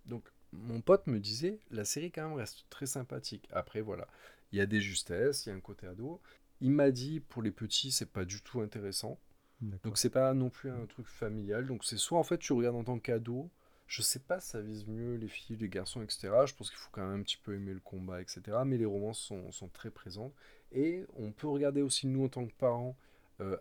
[0.07, 3.49] Donc, mon pote me disait La série, quand même, reste très sympathique.
[3.53, 4.09] Après, voilà,
[4.53, 6.21] il y a des justesses, il y a un côté ado.
[6.61, 9.19] Il m'a dit Pour les petits, c'est pas du tout intéressant.
[9.61, 11.67] Donc c'est pas non plus un truc familial.
[11.67, 13.51] Donc c'est soit en fait tu regardes en tant qu'ado.
[13.87, 16.31] Je sais pas si ça vise mieux les filles, les garçons, etc.
[16.47, 18.59] Je pense qu'il faut quand même un petit peu aimer le combat, etc.
[18.65, 20.33] Mais les romances sont, sont très présentes.
[20.73, 22.97] Et on peut regarder aussi nous en tant que parents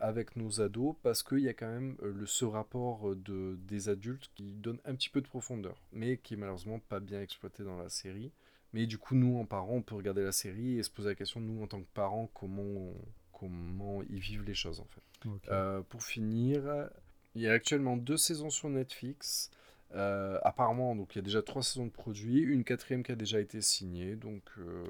[0.02, 3.58] avec nos ados parce qu'il y a quand même euh, le, ce rapport euh, de,
[3.68, 5.82] des adultes qui donne un petit peu de profondeur.
[5.94, 8.32] Mais qui est malheureusement pas bien exploité dans la série.
[8.74, 11.16] Mais du coup nous en parents on peut regarder la série et se poser la
[11.16, 12.94] question nous en tant que parents comment, on-
[13.32, 15.02] comment ils vivent les choses en fait.
[15.50, 16.90] Euh, pour finir,
[17.36, 19.50] il y a actuellement deux saisons sur Netflix.
[19.96, 23.16] Euh, apparemment, donc il y a déjà trois saisons de produits, une quatrième qui a
[23.16, 24.16] déjà été signée.
[24.16, 24.84] Donc euh,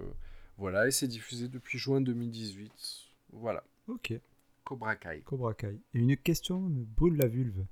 [0.57, 2.71] voilà, et c'est diffusé depuis juin 2018.
[3.31, 3.63] Voilà.
[3.87, 4.13] Ok.
[4.63, 5.23] Cobra Kai.
[5.23, 5.79] Cobra Kai.
[5.93, 7.65] Et une question me brûle la vulve.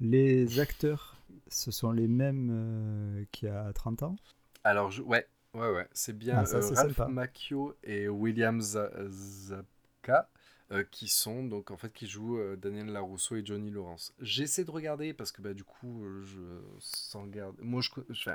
[0.00, 1.16] Les acteurs,
[1.48, 4.16] ce sont les mêmes euh, qu'il y a 30 ans?
[4.64, 7.00] Alors, je- ouais, ouais, ouais, c'est bien Ah, ça, euh, Ralph.
[7.06, 10.30] Macchio et William Za- Zabka
[10.72, 14.14] euh, qui sont donc en fait qui jouent euh, Daniel Larousseau et Johnny Lawrence.
[14.20, 16.40] J'essaie de regarder parce que bah du coup euh, je
[16.80, 17.56] sans garde.
[17.60, 18.30] Moi je je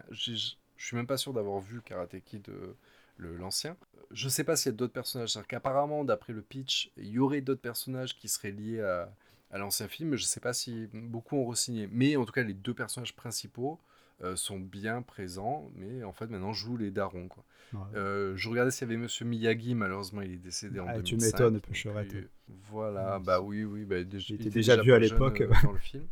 [0.77, 2.47] je suis même pas sûr d'avoir vu Karate Kid
[3.27, 3.75] l'ancien.
[4.11, 5.29] Je sais pas s'il y a d'autres personnages.
[5.33, 9.13] C'est-à-dire qu'apparemment d'après le pitch il y aurait d'autres personnages qui seraient liés à
[9.51, 11.87] à l'ancien film, mais je sais pas si beaucoup ont re-signé.
[11.91, 13.79] Mais en tout cas, les deux personnages principaux
[14.21, 17.27] euh, sont bien présents, mais en fait, maintenant, jouent les darons.
[17.27, 17.43] Quoi.
[17.73, 17.79] Ouais.
[17.95, 21.15] Euh, je regardais s'il y avait Monsieur Miyagi, malheureusement, il est décédé en Ah, tu
[21.15, 21.25] 2005.
[21.39, 22.13] m'étonnes, donc, Pêcherette.
[22.13, 22.29] euh,
[22.69, 23.85] Voilà, bah oui, oui.
[23.85, 25.41] Bah, déjà, Il il était déjà vieux à l'époque.
[25.41, 26.05] euh, dans le film.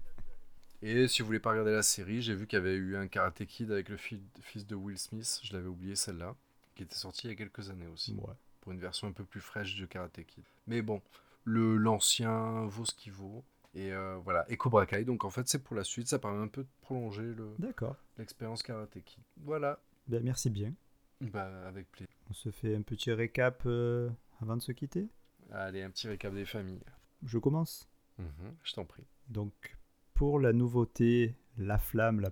[0.82, 3.08] Et si vous voulez pas regarder la série, j'ai vu qu'il y avait eu un
[3.08, 6.36] Karate Kid avec le fi- fils de Will Smith, je l'avais oublié celle-là,
[6.78, 8.13] qui était sortie il y a quelques années aussi.
[8.15, 8.34] Ouais.
[8.61, 10.43] pour une version un peu plus fraîche de Karate Kid.
[10.67, 11.01] Mais bon,
[11.43, 13.43] le l'ancien vaut ce qu'il vaut.
[13.73, 16.41] Et euh, voilà, et Cobra Kai, donc en fait c'est pour la suite, ça permet
[16.43, 17.95] un peu de prolonger le D'accord.
[18.17, 19.23] l'expérience Karate Kid.
[19.38, 20.73] Voilà, Ben, merci bien.
[21.21, 22.13] bah avec plaisir.
[22.30, 24.09] On se fait un petit récap euh,
[24.41, 25.09] avant de se quitter?
[25.51, 26.84] Allez, un petit récap des familles.
[27.23, 27.88] Je commence.
[28.17, 29.05] Mhm, je t'en prie.
[29.30, 29.78] Donc,
[30.13, 32.32] pour la nouveauté, La Flamme, la,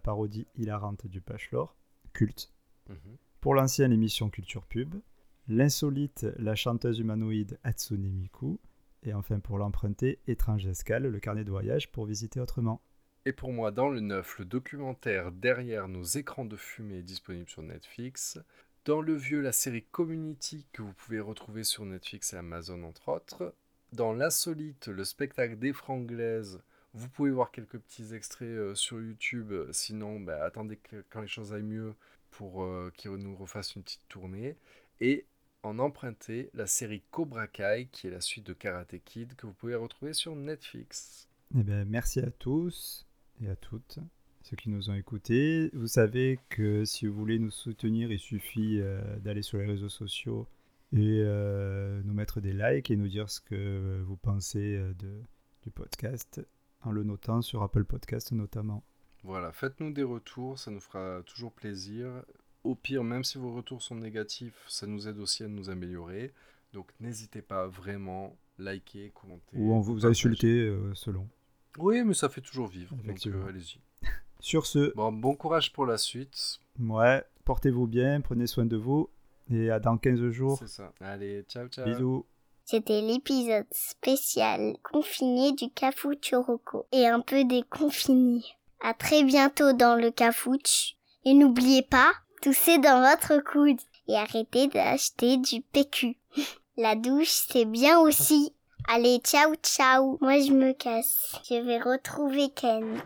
[0.00, 1.76] parodie hilarante du Pachelor,
[2.12, 2.52] culte.
[2.88, 3.16] Mhm.
[3.42, 4.94] Pour l'ancienne émission Culture Pub,
[5.48, 8.60] l'insolite, la chanteuse humanoïde Hatsune Miku,
[9.02, 12.80] et enfin pour l'emprunté, Étrange Escale, le carnet de voyage pour visiter autrement.
[13.26, 17.64] Et pour moi, dans le neuf, le documentaire Derrière nos écrans de fumée disponible sur
[17.64, 18.38] Netflix.
[18.84, 23.08] Dans le vieux, la série Community que vous pouvez retrouver sur Netflix et Amazon entre
[23.08, 23.56] autres.
[23.92, 26.62] Dans l'insolite, le spectacle des Franglaises,
[26.94, 29.52] vous pouvez voir quelques petits extraits euh, sur YouTube.
[29.72, 31.92] Sinon, bah, attendez que, quand les choses aillent mieux
[32.32, 34.56] pour euh, qu'ils nous refassent une petite tournée.
[35.00, 35.26] Et
[35.62, 39.52] en emprunté, la série Cobra Kai, qui est la suite de Karate Kid, que vous
[39.52, 41.28] pouvez retrouver sur Netflix.
[41.56, 43.06] Eh ben, merci à tous
[43.40, 43.98] et à toutes,
[44.42, 45.70] ceux qui nous ont écoutés.
[45.74, 49.88] Vous savez que si vous voulez nous soutenir, il suffit euh, d'aller sur les réseaux
[49.88, 50.48] sociaux
[50.92, 55.22] et euh, nous mettre des likes et nous dire ce que vous pensez de,
[55.62, 56.40] du podcast,
[56.80, 58.82] en le notant sur Apple Podcast notamment.
[59.24, 62.10] Voilà, faites-nous des retours, ça nous fera toujours plaisir.
[62.64, 66.32] Au pire, même si vos retours sont négatifs, ça nous aide aussi à nous améliorer.
[66.72, 69.56] Donc n'hésitez pas vraiment, liker, commenter.
[69.56, 71.28] Ou on vous insulter euh, selon.
[71.78, 72.94] Oui, mais ça fait toujours vivre.
[72.96, 73.44] Donc Effectivement.
[73.44, 73.78] euh, allez-y.
[74.40, 76.58] Sur ce, Bon, bon courage pour la suite.
[76.80, 79.08] ouais, portez-vous bien, prenez soin de vous
[79.50, 80.58] et à dans 15 jours.
[80.58, 80.92] C'est ça.
[81.00, 81.84] Allez, ciao, ciao.
[81.84, 82.26] Bisous.
[82.64, 88.42] C'était l'épisode spécial confiné du Cafuchoroko et un peu déconfiné.
[88.82, 90.94] À très bientôt dans le Cafouche.
[91.24, 92.12] Et n'oubliez pas,
[92.42, 96.16] toussez dans votre coude et arrêtez d'acheter du PQ.
[96.76, 98.52] La douche, c'est bien aussi.
[98.88, 100.18] Allez, ciao ciao.
[100.20, 101.36] Moi, je me casse.
[101.48, 103.00] Je vais retrouver Ken.